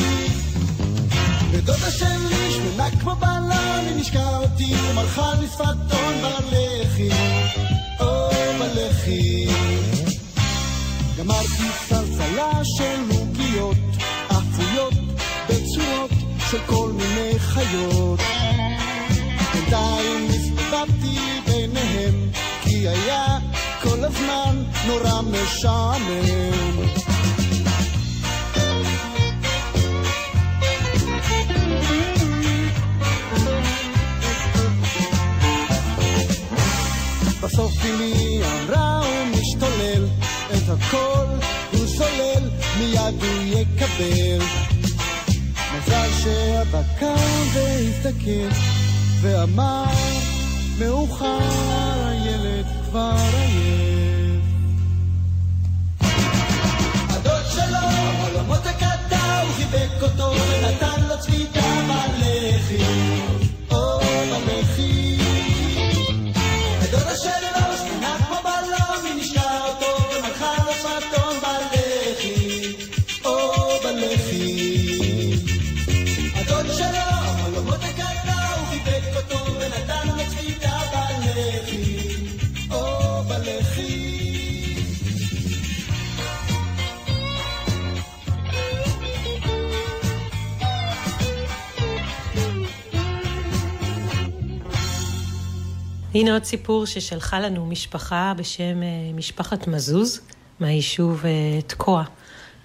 [1.52, 7.10] ודודה שלי שמנה כמו בלון, היא נשקע אותי ומרחה לי שפתון בלחי,
[8.00, 9.48] או בלחי.
[16.56, 18.20] של כל מיני חיות.
[19.54, 22.30] בינתיים הסתובבתי ביניהם,
[22.64, 23.38] כי היה
[23.82, 26.86] כל הזמן נורא משעמם.
[37.42, 40.08] בסוף אמי אמרה הוא משתולל
[40.54, 41.26] את הכל
[41.72, 44.75] הוא סולל מיד הוא יקבל
[47.00, 47.16] קם
[47.54, 48.50] והסתכל
[49.22, 49.86] ואמר
[50.80, 51.40] מאוחר
[52.06, 54.42] הילד כבר עייף.
[57.10, 57.78] הדוד שלו
[58.22, 62.84] עולמות הקטע הוא חיבק אותו ונתן לו צביתה בלחי.
[63.72, 64.00] או
[64.46, 65.05] בלחי
[96.16, 100.22] הנה עוד סיפור ששלחה לנו משפחה בשם אה, משפחת מזוז
[100.60, 102.04] מהיישוב אה, תקוע,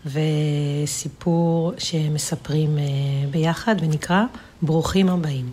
[0.06, 2.84] וסיפור שמספרים אה,
[3.30, 4.24] ביחד ונקרא
[4.62, 5.50] ברוכים הבאים.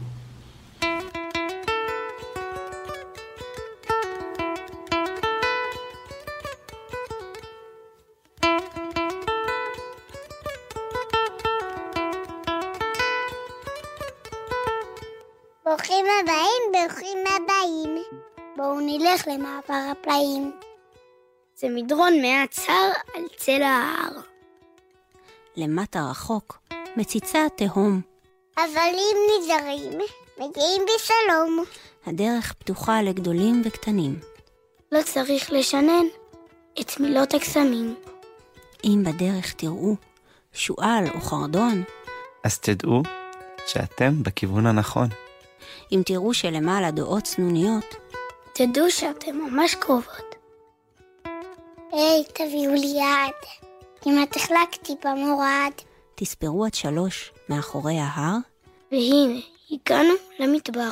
[15.78, 18.04] ברוכים הבאים, ברוכים הבאים.
[18.56, 20.52] בואו נלך למעבר הפלאים.
[21.56, 24.12] זה מדרון מעט צר על צל ההר.
[25.56, 26.58] למטה רחוק,
[26.96, 28.02] מציצה התהום.
[28.58, 30.00] הבלים נזהרים,
[30.38, 31.64] מגיעים בשלום.
[32.06, 34.20] הדרך פתוחה לגדולים וקטנים.
[34.92, 36.06] לא צריך לשנן
[36.82, 37.96] את מילות הקסמים.
[38.84, 39.96] אם בדרך תראו
[40.54, 41.84] שועל או חרדון,
[42.44, 43.04] אז תדעו
[43.68, 45.27] שאתם בכיוון הנכון.
[45.92, 47.96] אם תראו שלמעלה דעות צנוניות,
[48.54, 50.36] תדעו שאתם ממש קרובות.
[51.92, 53.68] היי, תביאו לי יד.
[54.02, 55.72] כמעט החלקתי במורד.
[56.16, 58.38] תספרו עד שלוש מאחורי ההר,
[58.92, 59.40] והנה,
[59.72, 60.90] הגענו למדבר.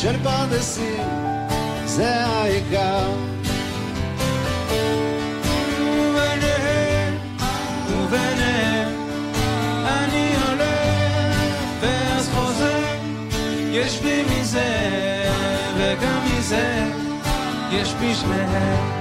[0.00, 1.04] של פרדסים,
[1.84, 3.10] זה העיקר.
[5.80, 7.14] וביניהם,
[7.90, 8.88] וביניהם,
[9.86, 11.36] אני הולך
[11.80, 12.84] ואז חוזר,
[13.70, 14.90] יש בי מזה
[15.78, 16.84] וגם מזה,
[17.70, 18.95] יש בי שניהם.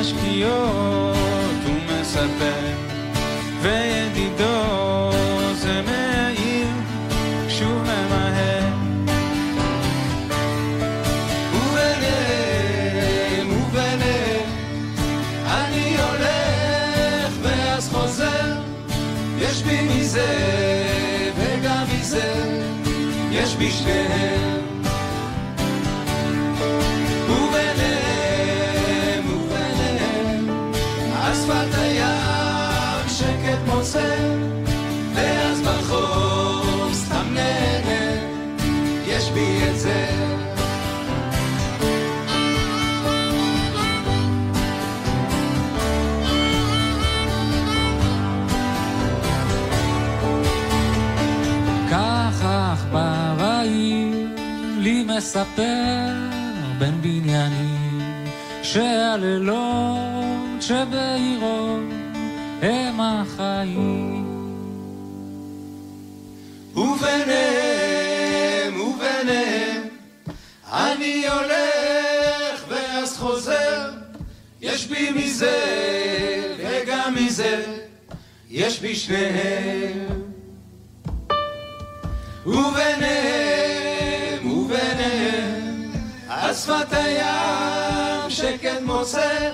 [0.00, 1.16] השקיעות
[1.66, 2.66] הוא מספר
[3.62, 5.10] וידידו
[5.54, 6.68] זה מעיר
[7.48, 8.72] שוב ממהר.
[11.54, 14.48] וביניהם וביניהם
[15.46, 18.56] אני הולך ואז חוזר
[19.38, 20.36] יש בי מזה
[21.36, 22.34] וגם מזה
[23.30, 24.49] יש בי שניהם
[55.20, 56.14] מספר
[56.78, 58.24] בין בניינים
[58.62, 59.60] שהלילות
[60.60, 61.78] שבעירו
[62.62, 64.26] הם החיים.
[66.76, 68.00] וביניהם,
[68.80, 69.82] וביניהם,
[70.72, 73.90] אני הולך ואז חוזר,
[74.60, 75.58] יש בי מזה
[76.58, 77.64] וגם מזה,
[78.50, 80.08] יש בי שניהם.
[82.46, 83.69] וביניהם,
[86.54, 89.50] שפת הים שקט מוסר,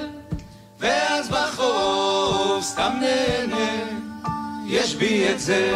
[0.79, 4.01] ואז בחוף סתם נהנה,
[4.67, 5.75] יש בי את זה.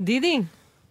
[0.00, 0.38] דידי.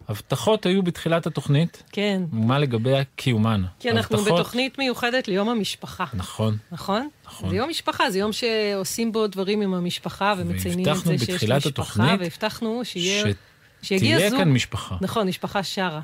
[0.08, 1.82] הבטחות היו בתחילת התוכנית.
[1.92, 2.22] כן.
[2.32, 3.62] מה לגבי קיומן?
[3.78, 6.04] כי אנחנו הבטחות- בתוכנית מיוחדת ליום המשפחה.
[6.14, 6.56] נכון.
[6.72, 7.08] נכון?
[7.26, 7.50] נכון.
[7.50, 11.30] זה יום משפחה, זה יום שעושים בו דברים עם המשפחה ומציינים את והבטחנו זה שיש
[11.34, 13.20] בתחילת משפחה, התוכנית והבטחנו שיהיה...
[13.20, 13.34] שתהיה
[13.82, 14.38] שיגיע זוג.
[14.38, 14.96] כאן משפחה.
[15.00, 16.00] נכון, משפחה שרה.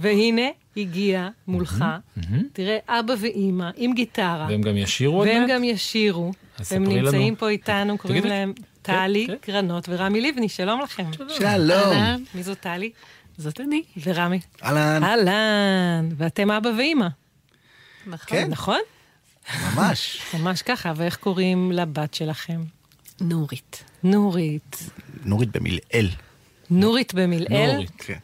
[0.00, 0.42] והנה,
[0.76, 1.84] הגיע מולך,
[2.52, 4.46] תראה, אבא ואימא עם גיטרה.
[4.50, 5.50] והם גם ישירו עוד והם מעט?
[5.50, 6.32] גם ישירו.
[6.70, 7.38] הם נמצאים לנו.
[7.38, 8.34] פה איתנו, קוראים תגידי.
[8.34, 8.52] להם
[8.86, 11.12] טלי גרנות ורמי לבני, שלום לכם.
[11.12, 11.46] שלום.
[11.46, 12.22] אהלן.
[12.34, 12.90] מי זאת טלי?
[13.38, 13.82] זאת אני.
[14.04, 14.40] ורמי.
[14.62, 15.04] אהלן.
[15.04, 16.08] אהלן.
[16.16, 17.06] ואתם אבא ואימא.
[18.06, 18.38] נכון.
[18.38, 18.50] כן.
[18.50, 18.78] נכון?
[19.74, 20.20] ממש.
[20.34, 22.64] ממש ככה, ואיך קוראים לבת שלכם?
[23.20, 23.84] נורית.
[24.02, 24.90] נורית.
[25.24, 26.08] נורית במילאל.
[26.70, 27.72] נורית במילאל?
[27.72, 27.90] נורית.
[27.98, 28.18] כן.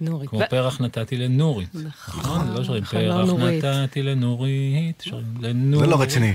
[0.00, 0.30] נורית.
[0.30, 1.74] כמו פרח נתתי לנורית.
[1.74, 3.64] נכון, לא שרים נכון, לא פרח.
[3.64, 5.84] נתתי לנורית, שרים לנורית.
[5.90, 6.34] זה לא רציני.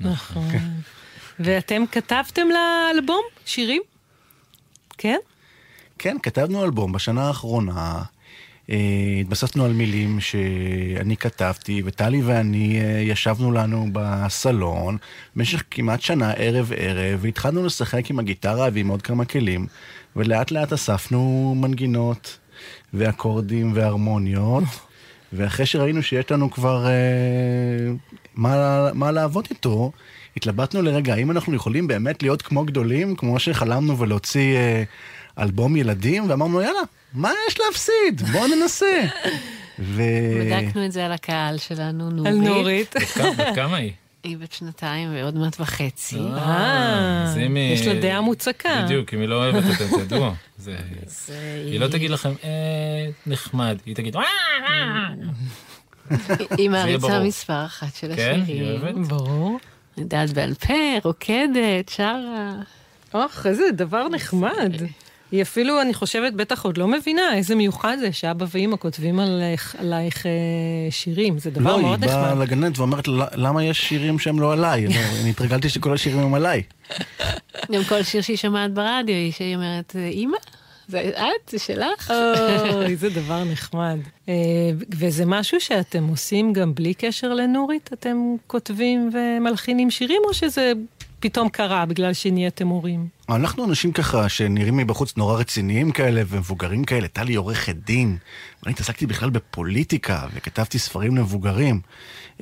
[0.00, 0.50] נכון.
[1.38, 3.82] ואתם כתבתם לאלבום שירים?
[4.98, 5.18] כן?
[5.98, 8.02] כן, כתבנו אלבום בשנה האחרונה.
[8.70, 8.76] אה,
[9.20, 14.96] התבססנו על מילים שאני כתבתי, וטלי ואני אה, ישבנו לנו בסלון
[15.36, 19.66] במשך כמעט שנה, ערב-ערב, והתחלנו לשחק עם הגיטרה ועם עוד כמה כלים,
[20.16, 22.38] ולאט לאט אספנו מנגינות
[22.94, 24.64] ואקורדים והרמוניות,
[25.32, 27.92] ואחרי שראינו שיש לנו כבר אה,
[28.34, 29.92] מה, מה לעבוד איתו,
[30.36, 34.82] התלבטנו לרגע, האם אנחנו יכולים באמת להיות כמו גדולים, כמו שחלמנו ולהוציא אה,
[35.38, 36.78] אלבום ילדים, ואמרנו, יאללה,
[37.14, 38.22] מה יש להפסיד?
[38.32, 39.00] בואו ננסה.
[39.78, 40.02] ו...
[40.40, 42.26] בדקנו את זה על הקהל שלנו, נורית.
[42.32, 42.94] על נורית.
[43.38, 43.92] בת כמה- היא?
[44.24, 46.18] היא בת שנתיים ועוד מעט וחצי.
[46.18, 48.82] אה, זה מ- יש לה דעה מוצקה.
[48.84, 50.30] בדיוק, אם היא לא אוהבת, אתם תדעו.
[50.58, 50.76] זה-
[51.66, 52.48] היא לא תגיד לכם, אה,
[53.26, 54.22] נחמד, היא תגיד, "אה,
[54.68, 55.08] אה."
[56.58, 57.20] היא מעריצה.
[57.22, 58.40] מספר אחת של כן?
[58.42, 58.62] השירים.
[58.64, 59.06] היא אוהבת?
[59.08, 59.58] ברור.
[59.98, 62.52] יודעת בעל פה, רוקדת, שרה.
[63.14, 64.72] אוח, איזה דבר נחמד.
[65.32, 69.76] היא אפילו, אני חושבת, בטח עוד לא מבינה איזה מיוחד זה שאבא ואימא כותבים עלייך,
[69.78, 70.30] עלייך אה,
[70.90, 71.38] שירים.
[71.38, 72.42] זה דבר לא, היא מאוד באה נחמד.
[72.42, 74.86] לגננת ואומרת, "ל- למה יש שירים שהם לא עליי?
[74.86, 76.62] לא, אני התרגלתי שכל השירים הם עליי.
[77.72, 80.36] גם כל שיר שהיא שומעת ברדיו, היא שהיא אומרת, אמא,
[80.88, 81.48] זה את?
[81.50, 82.12] זה שלך?
[82.72, 83.98] אוי, איזה דבר נחמד.
[84.28, 84.34] אה,
[84.94, 87.90] וזה משהו שאתם עושים גם בלי קשר לנורית?
[87.92, 88.16] אתם
[88.46, 90.72] כותבים ומלחינים שירים, או שזה
[91.20, 93.08] פתאום קרה בגלל שנהייתם הורים?
[93.28, 97.08] אנחנו אנשים ככה שנראים מבחוץ נורא רציניים כאלה ומבוגרים כאלה.
[97.08, 98.16] טלי עורכת דין,
[98.62, 101.80] ואני התעסקתי בכלל בפוליטיקה וכתבתי ספרים למבוגרים.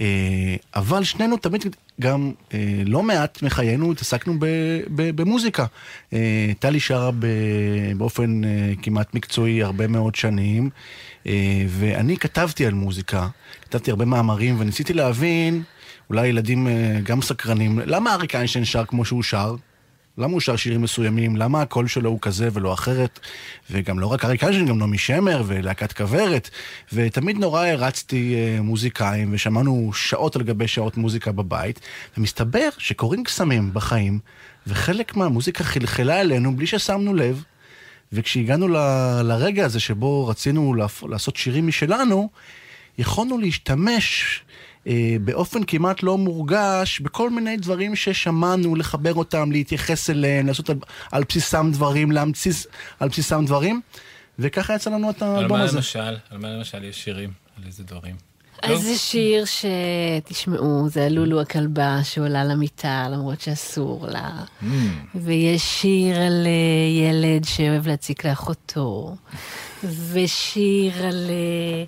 [0.00, 4.46] אה, אבל שנינו תמיד גם אה, לא מעט מחיינו התעסקנו ב-
[4.94, 5.66] ב- במוזיקה.
[6.12, 7.26] אה, שרה ב-
[7.96, 10.70] באופן אה, כמעט מקצועי הרבה מאוד שנים,
[11.26, 13.28] אה, ואני כתבתי על מוזיקה,
[13.62, 15.62] כתבתי הרבה מאמרים וניסיתי להבין,
[16.10, 19.54] אולי ילדים אה, גם סקרנים, למה אריק איינשטיין שר כמו שהוא שר?
[20.18, 21.36] למה הוא שר שירים מסוימים?
[21.36, 23.20] למה הקול שלו הוא כזה ולא אחרת?
[23.70, 26.50] וגם לא רק אריק איינשטיין, גם נעמי שמר ולהקת כוורת.
[26.92, 31.80] ותמיד נורא הרצתי אה, מוזיקאים, ושמענו שעות על גבי שעות מוזיקה בבית,
[32.16, 34.18] ומסתבר שקורים קסמים בחיים,
[34.66, 37.44] וחלק מהמוזיקה חלחלה אלינו בלי ששמנו לב.
[38.12, 40.74] וכשהגענו ל- לרגע הזה שבו רצינו
[41.08, 42.30] לעשות שירים משלנו,
[42.98, 44.40] יכולנו להשתמש
[45.20, 50.76] באופן כמעט לא מורגש בכל מיני דברים ששמענו, לחבר אותם, להתייחס אליהם, לעשות על,
[51.12, 52.52] על בסיסם דברים, להמציא
[53.00, 53.80] על בסיסם דברים,
[54.38, 55.76] וככה יצא לנו את על האלבום מה הזה.
[55.76, 56.16] למשל?
[56.30, 57.30] על מה למשל יש שירים?
[57.56, 58.16] על איזה דברים?
[58.62, 64.30] אז זה שיר שתשמעו, זה הלולו הכלבה שעולה למיטה למרות שאסור לה.
[64.62, 64.66] Mm.
[65.14, 69.16] ויש שיר על אה, ילד שאוהב להציק לאחותו.
[70.12, 71.84] ושיר על אה,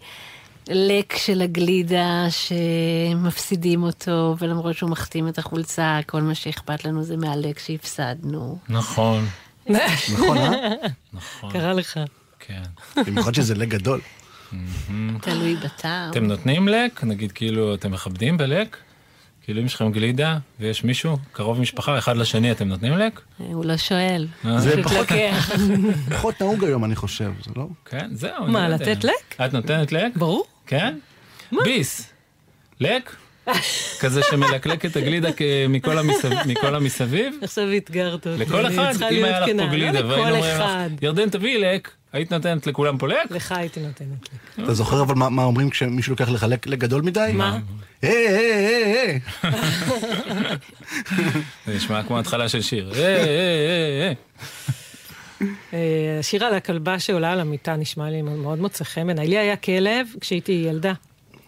[0.69, 7.17] לק של הגלידה שמפסידים אותו, ולמרות שהוא מחתים את החולצה, כל מה שאכפת לנו זה
[7.17, 8.59] מהלק שהפסדנו.
[8.69, 9.27] נכון.
[9.69, 10.51] נכון, אה?
[11.13, 11.53] נכון.
[11.53, 12.01] קרה לך.
[12.41, 12.63] כן.
[13.07, 14.01] במיוחד שזה לג גדול.
[15.21, 16.11] תלוי בטעם.
[16.11, 17.05] אתם נותנים לק?
[17.05, 18.77] נגיד כאילו אתם מכבדים בלק?
[19.43, 23.21] כאילו אם יש לכם גלידה ויש מישהו, קרוב משפחה, אחד לשני, אתם נותנים לק?
[23.39, 24.59] הוא לא שואל, אה.
[24.61, 24.83] זה
[26.11, 27.67] פחות- נהוג היום, אני חושב, זה לא?
[27.85, 28.47] כן, זהו.
[28.47, 28.75] מה, לא.
[28.75, 29.41] לתת לק?
[29.45, 30.17] את נותנת לק?
[30.17, 30.45] ברור.
[30.67, 30.95] כן?
[31.65, 32.11] ביס.
[32.81, 33.17] לק?
[34.01, 35.29] כזה שמלקלק את הגלידה
[35.69, 37.35] מכל המסב- מכל המסביב?
[37.43, 38.43] עכשיו אתגרת אותי.
[38.43, 39.47] לכל אחד, אם היה לך.
[39.59, 40.89] פה גלידה, לא והיינו לכל אומרים אחד.
[40.97, 43.31] לך, ירדן תביאי לק, היית נותנת לכולם פה לק?
[43.31, 44.65] לך הייתי נותנת לי.
[44.65, 47.31] אתה זוכר אבל מה, מה אומרים כשמישהו לוקח לך לק לק גדול מדי?
[47.35, 47.59] מה?
[48.03, 49.21] היי, היי, היי, היי.
[51.67, 52.93] זה נשמע כמו התחלה של שיר.
[52.95, 54.13] אה, אה, אה, אה.
[55.73, 59.29] אה, השיר על הכלבה שעולה על המיטה נשמע לי מאוד מוצא חן בעיניי.
[59.29, 60.93] לי היה כלב כשהייתי ילדה.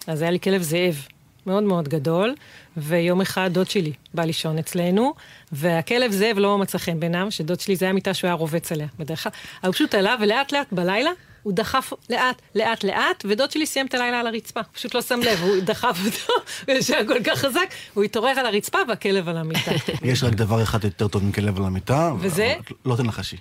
[0.07, 1.07] אז היה לי כלב זאב,
[1.47, 2.35] מאוד מאוד גדול,
[2.77, 5.15] ויום אחד דוד שלי בא לישון אצלנו,
[5.53, 8.87] והכלב זאב לא מצא חן בעיניו, שדוד שלי זה היה מיטה שהוא היה רובץ עליה
[8.99, 9.33] בדרך כלל.
[9.63, 11.11] הוא פשוט עלה, ולאט לאט בלילה
[11.47, 14.63] הוא דחף לאט, לאט, לאט, ודוד שלי סיים את הלילה על הרצפה.
[14.63, 16.33] פשוט לא שם לב, הוא דחף אותו,
[16.69, 19.71] וזה כל כך חזק, הוא התעורר על הרצפה והכלב על המיטה.
[20.03, 22.13] יש רק דבר אחד יותר טוב מכלב על המיטה.
[22.21, 22.55] וזה?
[22.85, 23.37] לא תנחשי.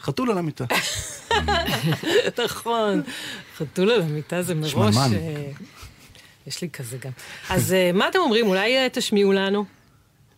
[0.00, 0.64] חתול על המיטה.
[2.44, 3.02] נכון.
[3.58, 4.72] חתול על המיטה זה מראש...
[4.72, 5.14] שמנמן.
[5.14, 5.50] אה,
[6.46, 7.10] יש לי כזה גם.
[7.50, 8.46] אז אה, מה אתם אומרים?
[8.46, 9.64] אולי אה, תשמיעו לנו?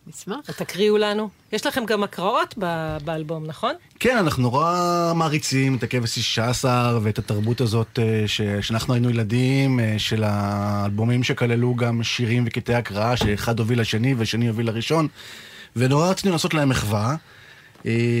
[0.07, 0.51] נשמח.
[0.57, 1.29] תקריאו לנו?
[1.51, 3.75] יש לכם גם הקראות ב- באלבום, נכון?
[3.99, 8.41] כן, אנחנו נורא מעריצים את הכבש 16 ואת התרבות הזאת ש...
[8.41, 14.67] שאנחנו היינו ילדים, של האלבומים שכללו גם שירים וקטעי הקראה, שאחד הוביל לשני ושני הוביל
[14.67, 15.07] לראשון,
[15.75, 17.15] ונורא רצינו לעשות להם מחווה,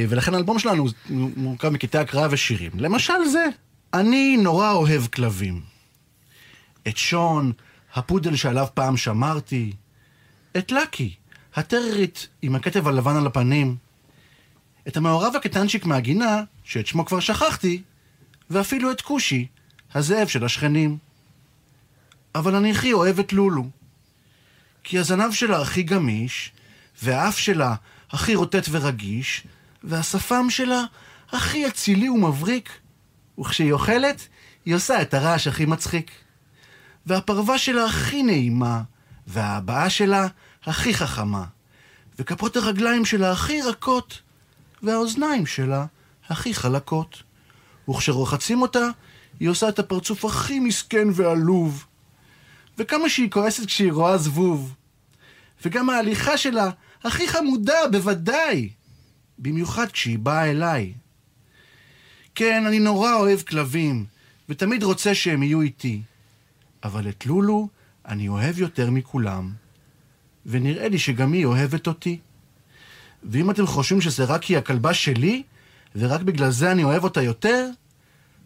[0.09, 2.71] ולכן האלבום שלנו מורכב מקטעי הקראה ושירים.
[2.75, 3.45] למשל זה,
[3.93, 5.61] אני נורא אוהב כלבים.
[6.87, 7.51] את שון,
[7.93, 9.73] הפודל שעליו פעם שמרתי,
[10.57, 11.15] את לקי,
[11.55, 13.75] הטררית עם הכתב הלבן על הפנים,
[14.87, 17.81] את המעורב הקטנצ'יק מהגינה, שאת שמו כבר שכחתי,
[18.49, 19.47] ואפילו את כושי,
[19.93, 20.97] הזאב של השכנים.
[22.35, 23.69] אבל אני הכי אוהב את לולו.
[24.83, 26.51] כי הזנב שלה הכי גמיש,
[27.03, 27.75] והאף שלה
[28.11, 29.47] הכי רוטט ורגיש,
[29.83, 30.83] והשפם שלה
[31.31, 32.69] הכי אצילי ומבריק.
[33.39, 34.27] וכשהיא אוכלת,
[34.65, 36.11] היא עושה את הרעש הכי מצחיק.
[37.05, 38.81] והפרווה שלה הכי נעימה,
[39.27, 40.27] וההבעה שלה
[40.63, 41.45] הכי חכמה.
[42.19, 44.19] וכפות הרגליים שלה הכי רכות,
[44.83, 45.85] והאוזניים שלה
[46.29, 47.23] הכי חלקות.
[47.89, 48.87] וכשרוחצים אותה,
[49.39, 51.85] היא עושה את הפרצוף הכי מסכן ועלוב.
[52.77, 54.75] וכמה שהיא כועסת כשהיא רואה זבוב.
[55.65, 56.69] וגם ההליכה שלה
[57.03, 58.69] הכי חמודה, בוודאי.
[59.39, 60.93] במיוחד כשהיא באה אליי.
[62.35, 64.05] כן, אני נורא אוהב כלבים,
[64.49, 66.01] ותמיד רוצה שהם יהיו איתי.
[66.83, 67.67] אבל את לולו
[68.07, 69.53] אני אוהב יותר מכולם.
[70.45, 72.19] ונראה לי שגם היא אוהבת אותי.
[73.23, 75.43] ואם אתם חושבים שזה רק כי הכלבה שלי,
[75.95, 77.69] ורק בגלל זה אני אוהב אותה יותר,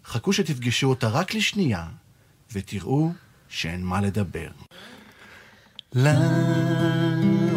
[0.06, 1.86] חכו שתפגשו אותה רק לשנייה,
[2.52, 3.12] ותראו
[3.50, 4.50] שאין מה לדבר.
[5.94, 6.14] לה,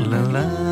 [0.07, 0.68] לה, לה,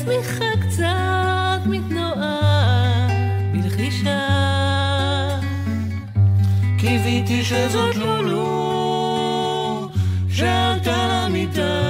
[0.00, 3.10] שהשמיכה קצת מתנועת
[3.52, 4.18] בלחישה.
[6.78, 9.88] קיוויתי שזאת לולו,
[10.28, 11.80] שעלתה למיטה,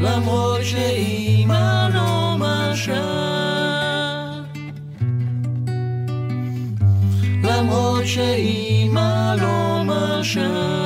[0.00, 3.28] למרות שאימא לא מרשה.
[7.42, 10.77] למרות שאימא לא מרשה.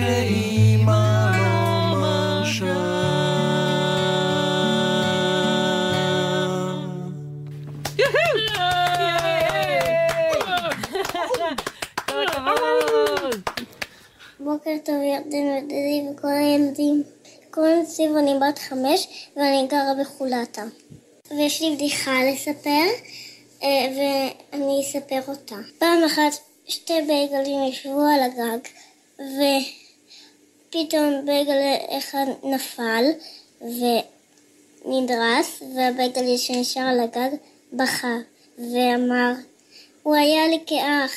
[0.00, 2.74] שאימא לא מרשה.
[14.40, 17.02] בוקר טוב ירדן ודדי וכל הילדים.
[17.50, 20.62] קוראים סיב, אני בת חמש ואני גרה בחולתה.
[21.30, 22.86] ויש לי בדיחה לספר,
[23.62, 25.56] אה, ואני אספר אותה.
[25.78, 28.68] פעם אחת שתי בייגלים ישבו על הגג,
[30.70, 31.58] ופתאום בייגל
[31.98, 33.04] אחד נפל
[33.60, 37.30] ונדרס, והבייגל שנשאר על הגג
[37.72, 38.16] בכה
[38.58, 39.32] ואמר,
[40.02, 41.10] הוא היה לי כאח.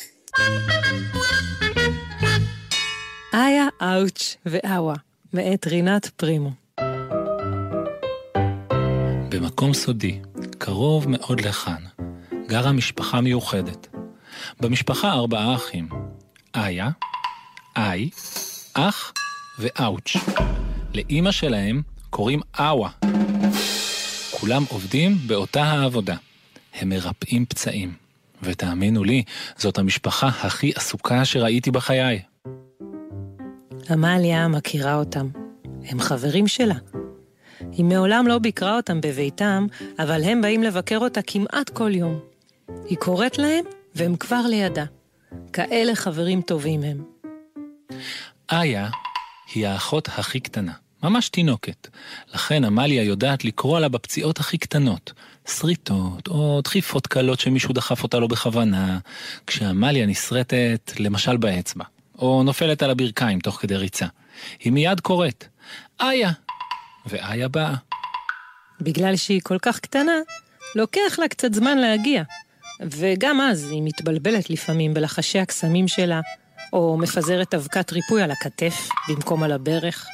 [3.34, 4.96] איה, אאוץ' ואאווה,
[5.34, 6.50] מאת רינת פרימו.
[9.30, 10.20] במקום סודי,
[10.58, 11.84] קרוב מאוד לכאן,
[12.48, 13.88] גרה משפחה מיוחדת.
[14.60, 15.90] במשפחה ארבעה אחים.
[16.56, 16.90] איה,
[17.78, 18.10] איי,
[18.74, 19.14] אח
[19.60, 20.16] ואאוץ'.
[20.94, 22.90] לאימא שלהם קוראים אאווה.
[24.32, 26.16] כולם עובדים באותה העבודה.
[26.74, 27.94] הם מרפאים פצעים.
[28.44, 29.24] ותאמינו לי,
[29.58, 32.22] זאת המשפחה הכי עסוקה שראיתי בחיי.
[33.90, 35.30] עמליה מכירה אותם.
[35.86, 36.76] הם חברים שלה.
[37.72, 39.68] היא מעולם לא ביקרה אותם בביתם,
[40.00, 42.20] אבל הם באים לבקר אותה כמעט כל יום.
[42.86, 44.86] היא קוראת להם, והם כבר לידה.
[45.54, 47.04] כאלה חברים טובים הם.
[48.52, 48.90] איה
[49.54, 50.74] היא האחות הכי קטנה,
[51.04, 51.88] ממש תינוקת.
[52.34, 55.14] לכן עמליה יודעת לקרוא לה בפציעות הכי קטנות.
[55.48, 59.00] שריטות, או דחיפות קלות שמישהו דחף אותה לא בכוונה,
[59.48, 61.84] כשעמליה נסרטת, למשל באצבע,
[62.20, 64.06] או נופלת על הברכיים תוך כדי ריצה.
[64.60, 65.46] היא מיד קוראת,
[66.02, 66.32] איה,
[67.06, 67.76] ואיה באה.
[68.82, 70.16] בגלל שהיא כל כך קטנה,
[70.76, 72.24] לוקח לה קצת זמן להגיע.
[72.82, 76.22] וגם אז היא מתבלבלת לפעמים בלחשי הקסמים שלה,
[76.74, 80.08] או מפזרת אבקת ריפוי על הכתף במקום על הברך.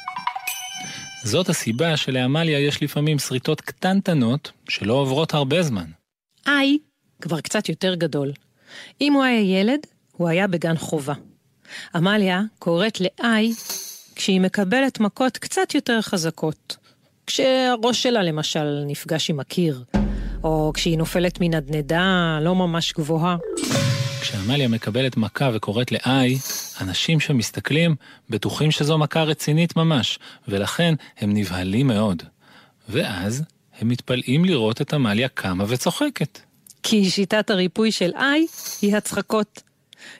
[1.24, 5.86] זאת הסיבה שלעמליה יש לפעמים שריטות קטנטנות שלא עוברות הרבה זמן.
[6.46, 6.78] איי
[7.20, 8.32] כבר קצת יותר גדול.
[9.00, 9.80] אם הוא היה ילד,
[10.12, 11.14] הוא היה בגן חובה.
[11.94, 13.52] עמליה קוראת לאיי
[14.14, 16.76] כשהיא מקבלת מכות קצת יותר חזקות.
[17.26, 19.84] כשהראש שלה למשל נפגש עם הקיר,
[20.44, 23.36] או כשהיא נופלת מנדנדה לא ממש גבוהה.
[24.20, 26.38] כשעמליה מקבלת מכה וקוראת לאיי,
[26.80, 27.94] אנשים שמסתכלים
[28.30, 30.18] בטוחים שזו מכה רצינית ממש,
[30.48, 32.22] ולכן הם נבהלים מאוד.
[32.88, 33.42] ואז
[33.78, 36.38] הם מתפלאים לראות את עמליה קמה וצוחקת.
[36.82, 38.46] כי שיטת הריפוי של איי
[38.82, 39.62] היא הצחקות.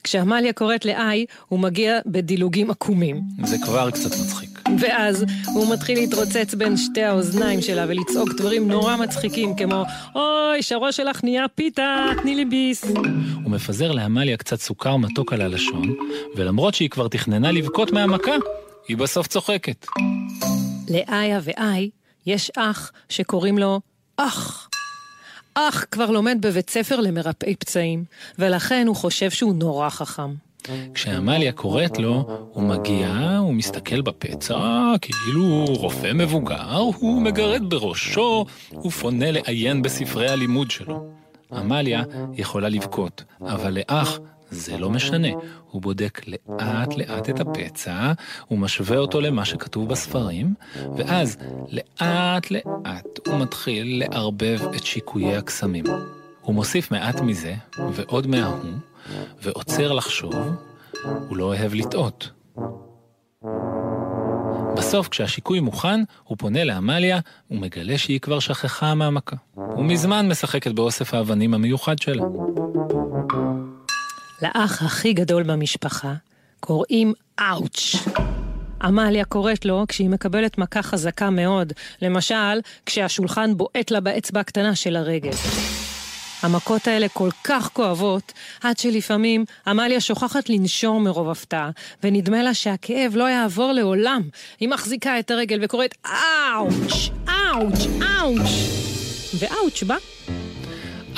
[0.04, 3.22] כשעמליה קוראת לאיי, הוא מגיע בדילוגים עקומים.
[3.44, 4.49] זה כבר קצת מצחיק.
[4.80, 5.24] ואז
[5.54, 11.24] הוא מתחיל להתרוצץ בין שתי האוזניים שלה ולצעוק דברים נורא מצחיקים, כמו אוי, שהראש שלך
[11.24, 12.84] נהיה פיתה, תני לי ביס.
[13.44, 15.94] הוא מפזר לעמליה קצת סוכר מתוק על הלשון,
[16.36, 18.34] ולמרות שהיא כבר תכננה לבכות מהמכה,
[18.88, 19.86] היא בסוף צוחקת.
[20.90, 21.90] לאיה ואיי
[22.26, 23.80] יש אח שקוראים לו
[24.16, 24.68] אח.
[25.54, 28.04] אח כבר לומד בבית ספר למרפאי פצעים,
[28.38, 30.49] ולכן הוא חושב שהוא נורא חכם.
[30.94, 38.44] כשעמליה קוראת לו, הוא מגיע, הוא מסתכל בפצע, כאילו הוא רופא מבוגר, הוא מגרד בראשו,
[38.70, 41.04] הוא פונה לעיין בספרי הלימוד שלו.
[41.52, 42.02] עמליה
[42.34, 44.18] יכולה לבכות, אבל לאח
[44.50, 45.28] זה לא משנה.
[45.70, 48.12] הוא בודק לאט לאט את הפצע,
[48.46, 50.54] הוא משווה אותו למה שכתוב בספרים,
[50.96, 51.36] ואז
[51.68, 55.84] לאט לאט הוא מתחיל לערבב את שיקויי הקסמים.
[56.40, 57.54] הוא מוסיף מעט מזה,
[57.92, 58.70] ועוד מההוא,
[59.42, 60.34] ועוצר לחשוב,
[61.28, 62.30] הוא לא אוהב לטעות.
[64.76, 69.36] בסוף, כשהשיקוי מוכן, הוא פונה לעמליה ומגלה שהיא כבר שכחה מהמכה.
[69.54, 72.24] הוא מזמן משחקת באוסף האבנים המיוחד שלה.
[74.42, 76.14] לאח הכי גדול במשפחה
[76.60, 77.94] קוראים אאוץ'.
[78.82, 84.96] עמליה קוראת לו כשהיא מקבלת מכה חזקה מאוד, למשל, כשהשולחן בועט לה באצבע הקטנה של
[84.96, 85.30] הרגל.
[86.42, 88.32] המכות האלה כל כך כואבות,
[88.62, 91.70] עד שלפעמים עמליה שוכחת לנשור מרוב הפתעה,
[92.02, 94.22] ונדמה לה שהכאב לא יעבור לעולם.
[94.60, 98.80] היא מחזיקה את הרגל וקוראת אאוץ', אאוץ', אאוץ'.
[99.38, 99.96] ואאוץ' בא.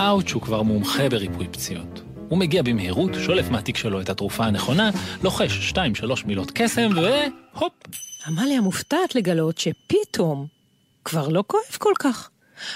[0.00, 2.02] אאוץ' הוא כבר מומחה בריפוי פציעות.
[2.28, 4.90] הוא מגיע במהירות, שולף מהתיק שלו את התרופה הנכונה,
[5.22, 7.72] לוחש שתיים שלוש מילות קסם, והופ.
[8.26, 10.46] עמליה מופתעת לגלות שפתאום
[11.04, 12.30] כבר לא כואב כל כך.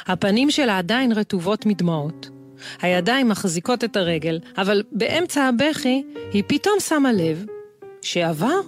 [0.07, 2.36] הפנים שלה עדיין רטובות מדמעות.
[2.83, 6.03] הידיים מחזיקות את הרגל, אבל באמצע הבכי
[6.33, 7.45] היא פתאום שמה לב
[8.03, 8.61] שעבר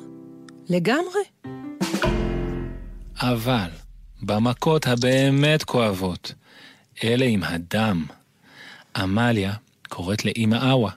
[0.68, 1.20] לגמרי.
[3.20, 3.68] אבל
[4.22, 6.32] במכות הבאמת כואבות,
[7.04, 8.04] אלה עם הדם,
[8.96, 9.52] עמליה
[9.88, 10.90] קוראת לאמא אווה.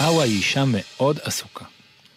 [0.00, 1.64] אווה היא אישה מאוד עסוקה.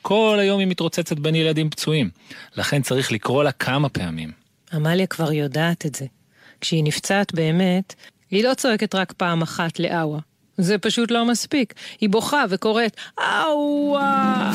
[0.01, 2.09] כל היום היא מתרוצצת בין ילדים פצועים,
[2.55, 4.31] לכן צריך לקרוא לה כמה פעמים.
[4.73, 6.05] עמליה כבר יודעת את זה.
[6.61, 7.95] כשהיא נפצעת באמת,
[8.33, 10.19] היא לא צועקת רק פעם אחת לאווה.
[10.57, 11.73] זה פשוט לא מספיק.
[12.01, 14.53] היא בוכה וקוראת, אווה,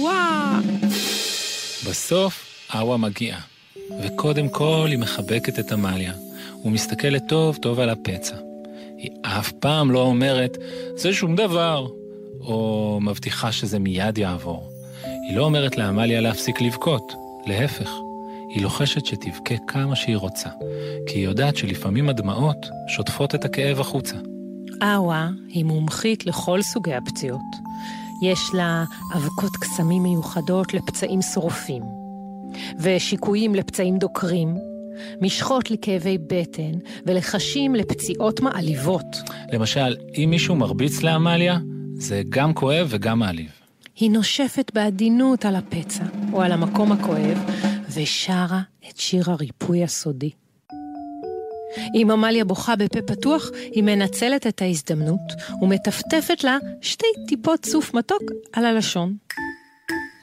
[0.00, 0.60] אווה.
[1.88, 3.40] בסוף אווה מגיעה,
[4.02, 6.12] וקודם כל היא מחבקת את עמליה,
[6.64, 8.36] ומסתכלת טוב טוב על הפצע.
[8.96, 10.58] היא אף פעם לא אומרת,
[10.94, 11.86] זה שום דבר,
[12.40, 14.70] או מבטיחה שזה מיד יעבור.
[15.04, 17.12] היא לא אומרת לעמליה להפסיק לבכות,
[17.46, 17.90] להפך.
[18.48, 20.48] היא לוחשת שתבכה כמה שהיא רוצה,
[21.06, 24.16] כי היא יודעת שלפעמים הדמעות שוטפות את הכאב החוצה.
[24.82, 27.40] אאווה היא מומחית לכל סוגי הפציעות.
[28.22, 28.84] יש לה
[29.16, 31.82] אבקות קסמים מיוחדות לפצעים שורפים,
[32.78, 34.56] ושיקויים לפצעים דוקרים,
[35.20, 36.72] משחות לכאבי בטן
[37.06, 39.16] ולחשים לפציעות מעליבות.
[39.52, 41.58] למשל, אם מישהו מרביץ לעמליה,
[41.94, 43.50] זה גם כואב וגם מעליב.
[43.96, 47.38] היא נושפת בעדינות על הפצע או על המקום הכואב,
[47.94, 48.60] ושרה
[48.90, 50.30] את שיר הריפוי הסודי.
[51.94, 55.32] אם עמליה בוכה בפה פתוח, היא מנצלת את ההזדמנות
[55.62, 58.22] ומטפטפת לה שתי טיפות צוף מתוק
[58.52, 59.16] על הלשון.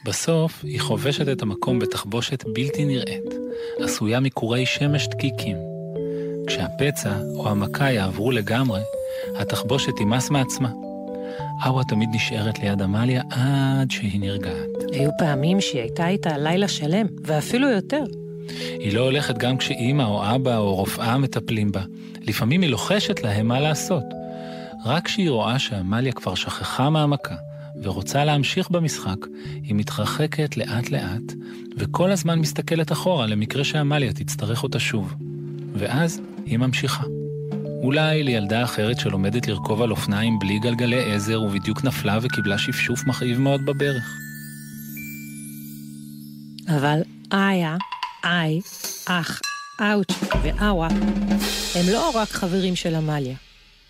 [0.05, 3.33] בסוף היא חובשת את המקום בתחבושת בלתי נראית,
[3.79, 5.57] עשויה מקורי שמש דקיקים.
[6.47, 8.81] כשהפצע או המכה יעברו לגמרי,
[9.39, 10.69] התחבושת תימס מעצמה.
[11.65, 14.69] אווה תמיד נשארת ליד עמליה עד שהיא נרגעת.
[14.91, 18.03] היו פעמים שהיא הייתה איתה לילה שלם, ואפילו יותר.
[18.79, 21.81] היא לא הולכת גם כשאימא או אבא או רופאה מטפלים בה.
[22.21, 24.03] לפעמים היא לוחשת להם מה לעשות.
[24.85, 27.35] רק כשהיא רואה שעמליה כבר שכחה מהמכה
[27.83, 29.25] ורוצה להמשיך במשחק,
[29.63, 31.33] היא מתרחקת לאט-לאט,
[31.77, 35.13] וכל הזמן מסתכלת אחורה למקרה שעמליה תצטרך אותה שוב.
[35.73, 37.03] ואז היא ממשיכה.
[37.85, 43.39] אולי לילדה אחרת שלומדת לרכוב על אופניים בלי גלגלי עזר ובדיוק נפלה וקיבלה שפשוף מכאיב
[43.39, 44.17] מאוד בברך.
[46.67, 47.01] אבל
[47.33, 47.77] איה,
[48.23, 48.59] איי,
[49.05, 49.41] אח,
[49.81, 50.11] אאוץ'
[50.43, 50.87] ואאווה
[51.75, 53.35] הם לא רק חברים של עמליה.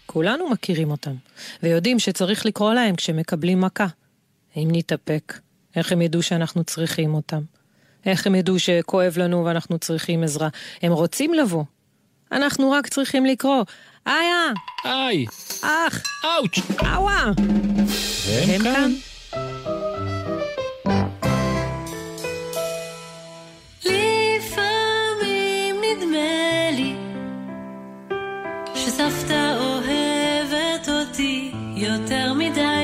[0.05, 1.15] כולנו מכירים אותם,
[1.63, 3.87] ויודעים שצריך לקרוא להם כשמקבלים מכה.
[4.57, 5.39] אם נתאפק,
[5.75, 7.41] איך הם ידעו שאנחנו צריכים אותם?
[8.05, 10.49] איך הם ידעו שכואב לנו ואנחנו צריכים עזרה?
[10.81, 11.63] הם רוצים לבוא.
[12.35, 13.63] אנחנו רק צריכים לקרוא,
[14.07, 14.51] איה!
[14.85, 15.25] איי!
[15.61, 16.03] אח!
[16.25, 16.59] אאוץ'!
[16.83, 17.31] אאווה!
[18.27, 18.91] והם כאן.
[23.85, 26.95] לפעמים נדמה לי
[28.75, 32.74] שסבתא אוהבת אותי יותר מדי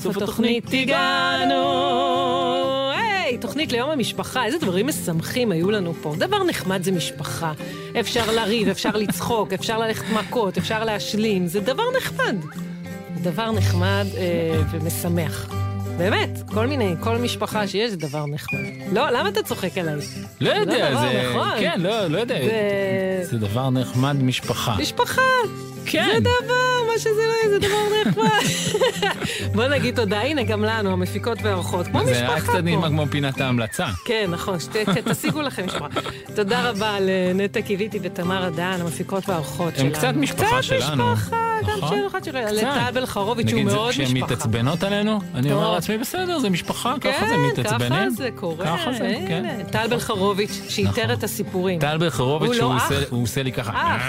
[0.00, 1.62] סוף התוכנית הגענו.
[2.94, 6.14] היי, תוכנית ליום המשפחה, איזה דברים משמחים היו לנו פה.
[6.18, 7.52] דבר נחמד זה משפחה.
[8.00, 12.36] אפשר לריב, אפשר לצחוק, אפשר ללכת מכות, אפשר להשלים, זה דבר נחמד.
[13.22, 15.48] דבר נחמד אה, ומשמח.
[15.98, 18.58] באמת, כל מיני, כל משפחה שיש זה דבר נחמד.
[18.92, 19.94] לא, למה אתה צוחק עליי?
[20.40, 21.30] לא יודע, דבר זה...
[21.30, 21.48] נכון.
[21.60, 22.34] כן, לא, לא יודע.
[22.44, 24.76] זה- זה דבר נחמד משפחה.
[24.80, 25.20] משפחה.
[25.86, 26.06] כן.
[26.14, 26.51] זה דבר,
[27.02, 27.76] שזה לא יהיה, זה דבר
[28.10, 29.52] נחמד.
[29.54, 32.52] בוא נגיד תודה, הנה גם לנו, המפיקות והאורחות, כמו זה משפחה פה.
[32.52, 33.86] קצת נשמע כמו פינת ההמלצה.
[34.04, 34.76] כן, נכון, ת-
[35.08, 35.86] תשיגו לכם משפחה.
[36.36, 39.88] תודה רבה לנטע קיוויתי ותמר אדן, המפיקות והאורחות שלנו.
[39.88, 41.04] הם קצת משפחה שלנו.
[41.16, 41.88] קצת משפחה, גם נכון.
[41.98, 42.20] של אחד.
[42.22, 42.32] קצת.
[42.62, 44.24] לטל בלחרוביץ' שהוא נגיד, זה- מאוד כשהן משפחה.
[44.24, 45.72] מתעצבנות עלינו, אני אומר.
[45.74, 47.92] לעצמי, בסדר, זה משפחה, ככה זה כן, מתעצבנים.
[47.92, 49.44] ככה זה קורה, זה, כן.
[49.48, 51.80] הנה, טל בלחרוביץ', שאיתר את הסיפורים.
[51.80, 52.94] טל בחרוביץ', הוא לא עושה-?
[53.10, 53.72] הוא לי ככה.
[53.74, 54.02] אח.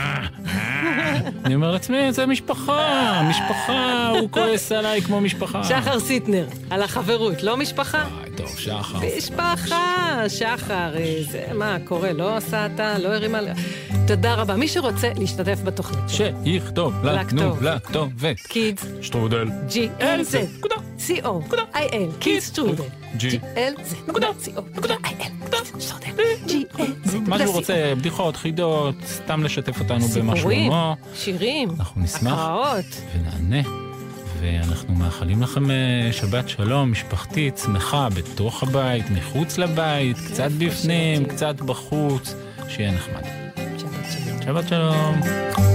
[1.45, 2.82] אני אומר לעצמי, זה משפחה,
[3.29, 5.63] משפחה, הוא כועס עליי כמו משפחה.
[5.63, 8.03] שחר סיטנר, על החברות, לא משפחה?
[8.35, 8.99] טוב, שחר.
[9.17, 13.39] משפחה, שחר, אה, זה מה קורה, לא עשה אתה, לא הרימה...
[14.07, 14.55] תודה רבה.
[14.55, 16.09] מי שרוצה להשתתף בתוכנית.
[16.09, 17.63] שיכתוב לנו לכתוב.
[17.63, 18.39] לכתובת.
[18.39, 18.85] קידס.
[19.01, 19.47] שטרודל.
[19.69, 20.65] G-L-Z.
[20.99, 22.19] C-O-I-L.
[22.19, 22.83] קידס שטרודל.
[23.17, 23.21] G.
[23.21, 24.09] G-L-Z.
[24.09, 24.27] נקודה.
[24.43, 25.53] C-O-I-L.
[26.47, 27.15] G-L-Z.
[27.27, 30.93] מה שהוא רוצה, בדיחות, חידות, סתם לשתף אותנו במה סיפורים, שלמה.
[31.15, 32.33] שירים, אנחנו נשמח.
[32.33, 33.01] הקראות.
[33.15, 33.92] ונענה.
[34.43, 41.61] ואנחנו מאחלים לכם אה, שבת שלום, משפחתית, שמחה, בתוך הבית, מחוץ לבית, קצת בפנים, קצת
[41.61, 42.35] בחוץ,
[42.67, 43.23] שיהיה נחמד.
[44.45, 45.19] שבת שלום.
[45.19, 45.72] יש